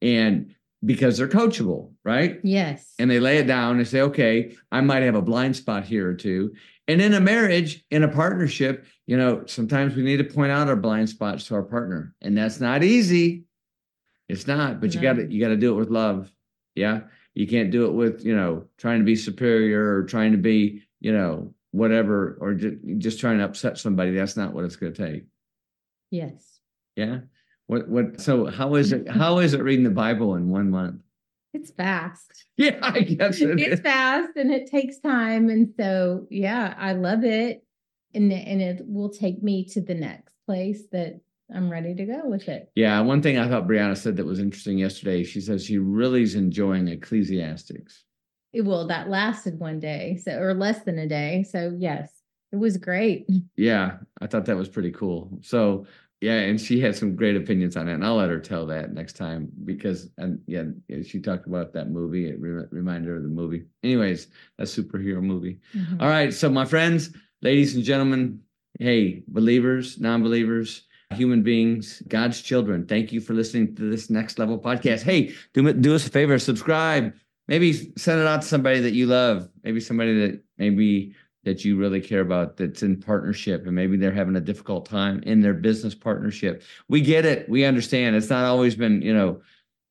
And 0.00 0.54
because 0.84 1.18
they're 1.18 1.28
coachable, 1.28 1.92
right? 2.04 2.38
Yes. 2.42 2.94
and 2.98 3.10
they 3.10 3.18
lay 3.18 3.38
it 3.38 3.46
down 3.46 3.78
and 3.78 3.88
say, 3.88 4.02
okay, 4.02 4.54
I 4.70 4.80
might 4.80 5.02
have 5.02 5.14
a 5.14 5.22
blind 5.22 5.56
spot 5.56 5.84
here 5.84 6.08
or 6.08 6.14
two. 6.14 6.54
And 6.88 7.00
in 7.00 7.14
a 7.14 7.20
marriage, 7.20 7.84
in 7.90 8.04
a 8.04 8.08
partnership, 8.08 8.86
you 9.06 9.16
know, 9.16 9.44
sometimes 9.46 9.96
we 9.96 10.02
need 10.02 10.18
to 10.18 10.24
point 10.24 10.52
out 10.52 10.68
our 10.68 10.76
blind 10.76 11.08
spots 11.08 11.46
to 11.48 11.54
our 11.54 11.62
partner, 11.62 12.14
and 12.22 12.36
that's 12.36 12.60
not 12.60 12.84
easy. 12.84 13.44
It's 14.28 14.46
not, 14.46 14.80
but 14.80 14.94
you 14.94 15.00
got 15.00 15.14
to 15.14 15.32
you 15.32 15.40
got 15.40 15.48
to 15.48 15.56
do 15.56 15.72
it 15.72 15.78
with 15.78 15.90
love. 15.90 16.30
Yeah, 16.74 17.00
you 17.34 17.46
can't 17.46 17.70
do 17.70 17.86
it 17.86 17.92
with 17.92 18.24
you 18.24 18.36
know 18.36 18.64
trying 18.78 19.00
to 19.00 19.04
be 19.04 19.16
superior 19.16 19.96
or 19.96 20.04
trying 20.04 20.32
to 20.32 20.38
be 20.38 20.82
you 21.00 21.12
know 21.12 21.54
whatever 21.72 22.38
or 22.40 22.54
just, 22.54 22.76
just 22.98 23.20
trying 23.20 23.38
to 23.38 23.44
upset 23.44 23.78
somebody. 23.78 24.12
That's 24.12 24.36
not 24.36 24.52
what 24.52 24.64
it's 24.64 24.76
going 24.76 24.94
to 24.94 25.10
take. 25.10 25.24
yes. 26.10 26.60
Yeah. 26.96 27.20
What 27.66 27.88
what? 27.88 28.20
So 28.20 28.46
how 28.46 28.76
is 28.76 28.92
it? 28.92 29.08
How 29.08 29.38
is 29.38 29.52
it 29.54 29.62
reading 29.62 29.84
the 29.84 29.90
Bible 29.90 30.36
in 30.36 30.48
one 30.48 30.70
month? 30.70 31.00
It's 31.52 31.70
fast. 31.70 32.30
Yeah, 32.58 32.78
I 32.80 33.00
guess 33.00 33.38
it 33.42 33.60
it's 33.60 33.74
is. 33.74 33.80
fast 33.80 34.30
and 34.36 34.50
it 34.50 34.70
takes 34.70 34.98
time. 34.98 35.50
And 35.50 35.74
so, 35.78 36.26
yeah, 36.30 36.72
I 36.78 36.92
love 36.94 37.22
it. 37.22 37.62
And, 38.14 38.32
and 38.32 38.62
it 38.62 38.80
will 38.86 39.10
take 39.10 39.42
me 39.42 39.66
to 39.72 39.82
the 39.82 39.94
next 39.94 40.34
place 40.46 40.84
that 40.92 41.20
I'm 41.54 41.70
ready 41.70 41.94
to 41.94 42.04
go 42.06 42.22
with 42.24 42.48
it. 42.48 42.70
Yeah, 42.74 42.98
one 43.02 43.20
thing 43.20 43.36
I 43.36 43.46
thought 43.46 43.68
Brianna 43.68 43.94
said 43.96 44.16
that 44.16 44.24
was 44.24 44.38
interesting 44.38 44.78
yesterday. 44.78 45.22
She 45.22 45.42
says 45.42 45.66
she 45.66 45.76
really 45.76 46.22
is 46.22 46.34
enjoying 46.34 46.88
Ecclesiastics. 46.88 48.04
It 48.54 48.62
will, 48.62 48.86
that 48.86 49.10
lasted 49.10 49.58
one 49.58 49.80
day. 49.80 50.18
So, 50.24 50.32
or 50.40 50.54
less 50.54 50.82
than 50.84 50.98
a 50.98 51.06
day. 51.06 51.44
So, 51.46 51.76
yes, 51.78 52.10
it 52.52 52.56
was 52.56 52.78
great. 52.78 53.28
Yeah, 53.56 53.98
I 54.22 54.26
thought 54.28 54.46
that 54.46 54.56
was 54.56 54.68
pretty 54.70 54.92
cool. 54.92 55.38
So 55.42 55.84
yeah, 56.20 56.38
and 56.40 56.60
she 56.60 56.80
had 56.80 56.96
some 56.96 57.14
great 57.14 57.36
opinions 57.36 57.76
on 57.76 57.88
it, 57.88 57.94
and 57.94 58.04
I'll 58.04 58.16
let 58.16 58.30
her 58.30 58.40
tell 58.40 58.66
that 58.66 58.92
next 58.92 59.14
time 59.16 59.48
because 59.64 60.08
and 60.16 60.40
yeah, 60.46 60.64
she 61.04 61.20
talked 61.20 61.46
about 61.46 61.72
that 61.74 61.90
movie. 61.90 62.28
It 62.28 62.40
re- 62.40 62.64
reminded 62.70 63.08
her 63.08 63.16
of 63.16 63.22
the 63.22 63.28
movie. 63.28 63.64
Anyways, 63.82 64.28
a 64.58 64.62
superhero 64.64 65.22
movie. 65.22 65.58
Mhm. 65.74 66.00
All 66.00 66.08
right, 66.08 66.32
so 66.32 66.48
my 66.48 66.64
friends, 66.64 67.10
ladies 67.42 67.74
and 67.74 67.84
gentlemen, 67.84 68.40
hey, 68.80 69.22
believers, 69.28 70.00
non-believers, 70.00 70.82
human 71.14 71.42
beings, 71.42 72.02
God's 72.08 72.40
children, 72.42 72.86
thank 72.86 73.12
you 73.12 73.20
for 73.20 73.34
listening 73.34 73.74
to 73.76 73.90
this 73.90 74.08
next 74.10 74.38
level 74.38 74.58
podcast. 74.58 75.02
Hey, 75.02 75.34
do 75.54 75.72
do 75.72 75.94
us 75.94 76.06
a 76.06 76.10
favor, 76.10 76.38
subscribe. 76.38 77.12
Maybe 77.48 77.92
send 77.96 78.20
it 78.20 78.26
out 78.26 78.42
to 78.42 78.48
somebody 78.48 78.80
that 78.80 78.92
you 78.92 79.06
love. 79.06 79.48
Maybe 79.62 79.78
somebody 79.80 80.18
that 80.18 80.42
maybe 80.58 81.14
that 81.46 81.64
you 81.64 81.76
really 81.76 82.00
care 82.00 82.22
about 82.22 82.56
that's 82.56 82.82
in 82.82 83.00
partnership 83.00 83.66
and 83.66 83.74
maybe 83.74 83.96
they're 83.96 84.10
having 84.12 84.34
a 84.34 84.40
difficult 84.40 84.84
time 84.84 85.22
in 85.22 85.40
their 85.40 85.54
business 85.54 85.94
partnership. 85.94 86.64
We 86.88 87.00
get 87.00 87.24
it. 87.24 87.48
We 87.48 87.64
understand. 87.64 88.16
It's 88.16 88.28
not 88.28 88.44
always 88.44 88.74
been, 88.74 89.00
you 89.00 89.14
know, 89.14 89.40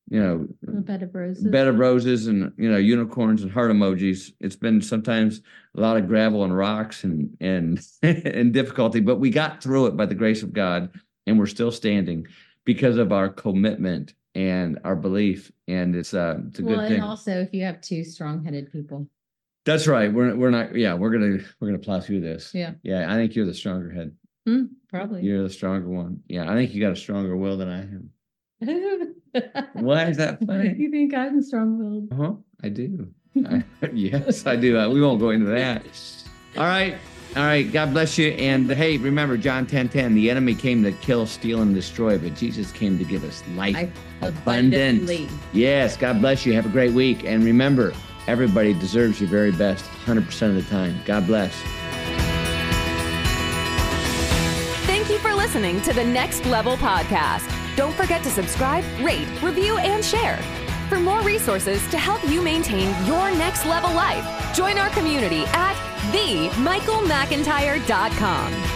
you 0.10 0.22
know, 0.22 0.48
A 0.68 0.82
bed 0.82 1.02
of 1.02 1.16
roses. 1.16 1.46
bed 1.46 1.68
of 1.68 1.80
roses 1.80 2.28
and 2.28 2.52
you 2.58 2.70
know 2.70 2.78
unicorns 2.78 3.42
and 3.42 3.52
heart 3.52 3.72
emojis 3.72 4.34
it's 4.40 4.56
been 4.56 4.80
sometimes 4.80 5.42
a 5.76 5.82
lot 5.82 5.98
of 5.98 6.08
gravel 6.08 6.44
and 6.44 6.56
rocks 6.56 7.04
and 7.04 7.36
and 7.40 7.82
and 8.04 8.54
difficulty 8.54 9.00
but 9.00 9.16
we 9.16 9.32
got 9.32 9.64
through 9.64 9.88
it 9.88 9.98
by 9.98 10.06
the 10.06 10.14
grace 10.14 10.44
of 10.44 10.54
god 10.54 10.92
and 11.26 11.40
we're 11.40 11.48
still 11.48 11.72
standing 11.72 12.28
because 12.66 12.98
of 12.98 13.12
our 13.12 13.30
commitment 13.30 14.14
and 14.36 14.78
our 14.84 14.96
belief 14.96 15.52
and 15.68 15.96
it's 15.96 16.14
uh 16.14 16.38
it's 16.50 16.60
a 16.60 16.64
well, 16.64 16.76
good 16.76 16.92
and 16.92 17.04
also 17.04 17.40
if 17.40 17.52
you 17.52 17.64
have 17.64 17.82
two 17.82 18.04
strong-headed 18.04 18.72
people. 18.72 19.08
That's 19.66 19.88
right 19.88 20.14
we're 20.14 20.36
we're 20.36 20.50
not 20.52 20.76
yeah 20.76 20.94
we're 20.94 21.10
gonna 21.12 21.38
we're 21.60 21.68
gonna 21.68 21.80
plow 21.80 22.00
through 22.00 22.22
this 22.22 22.52
Yeah. 22.54 22.72
yeah 22.84 23.12
i 23.12 23.16
think 23.16 23.36
you're 23.36 23.46
the 23.46 23.54
stronger 23.54 23.90
head 23.92 24.12
Hmm, 24.48 24.66
probably. 24.90 25.24
you're 25.24 25.42
the 25.44 25.50
stronger 25.50 25.90
one 25.90 26.22
yeah 26.28 26.50
i 26.50 26.54
think 26.54 26.74
you 26.74 26.82
got 26.82 26.92
a 26.92 26.96
stronger 26.96 27.36
will 27.36 27.58
than 27.58 27.68
i 27.70 27.80
am 27.82 28.10
why 29.74 30.06
is 30.06 30.18
that 30.18 30.40
funny 30.46 30.74
You 30.78 30.90
think 30.92 31.14
I'm 31.14 31.42
strong-willed? 31.42 32.08
Uh-huh, 32.14 32.34
I 32.64 32.70
do. 32.70 33.08
I- 33.46 33.64
yes, 33.94 34.46
I 34.46 34.56
do. 34.56 34.78
Uh, 34.80 34.90
we 34.90 35.02
won't 35.02 35.20
go 35.20 35.32
into 35.32 35.48
that. 35.48 35.84
All 36.58 36.64
right. 36.64 36.96
All 37.36 37.44
right. 37.44 37.70
God 37.72 37.92
bless 37.92 38.18
you. 38.18 38.30
And 38.30 38.72
hey, 38.72 38.96
remember 38.98 39.36
John 39.36 39.66
10 39.68 39.90
10, 39.90 40.16
the 40.16 40.30
enemy 40.32 40.56
came 40.56 40.82
to 40.84 40.94
kill, 40.94 41.26
steal, 41.26 41.62
and 41.62 41.76
destroy, 41.76 42.18
but 42.18 42.34
Jesus 42.36 42.72
came 42.72 42.98
to 42.98 43.04
give 43.04 43.26
us 43.26 43.44
life 43.56 43.74
Life 43.76 43.92
abundant. 44.22 45.02
abundantly. 45.04 45.28
Yes. 45.52 45.98
God 45.98 46.22
bless 46.22 46.46
you. 46.46 46.54
Have 46.54 46.66
a 46.66 46.70
great 46.70 46.94
week. 46.94 47.26
And 47.26 47.44
remember, 47.44 47.94
everybody 48.28 48.74
deserves 48.74 49.20
your 49.20 49.30
very 49.30 49.52
best 49.52 49.86
100% 50.06 50.50
of 50.50 50.56
the 50.56 50.64
time. 50.64 51.00
God 51.06 51.28
bless. 51.28 51.54
Thank 54.86 55.10
you 55.10 55.18
for 55.20 55.34
listening 55.34 55.82
to 55.82 55.94
the 55.94 56.04
Next 56.04 56.46
Level 56.46 56.78
Podcast. 56.78 57.52
Don't 57.76 57.94
forget 57.94 58.24
to 58.24 58.30
subscribe, 58.30 58.84
rate, 59.02 59.28
review, 59.42 59.78
and 59.78 60.04
share. 60.04 60.38
For 60.90 61.00
more 61.00 61.22
resources 61.22 61.86
to 61.88 61.98
help 61.98 62.28
you 62.30 62.42
maintain 62.42 62.90
your 63.06 63.32
next 63.32 63.66
level 63.66 63.94
life, 63.94 64.56
join 64.56 64.78
our 64.78 64.90
community 64.92 65.44
at 65.48 65.76
themichaelmcintyre.com. 66.12 68.75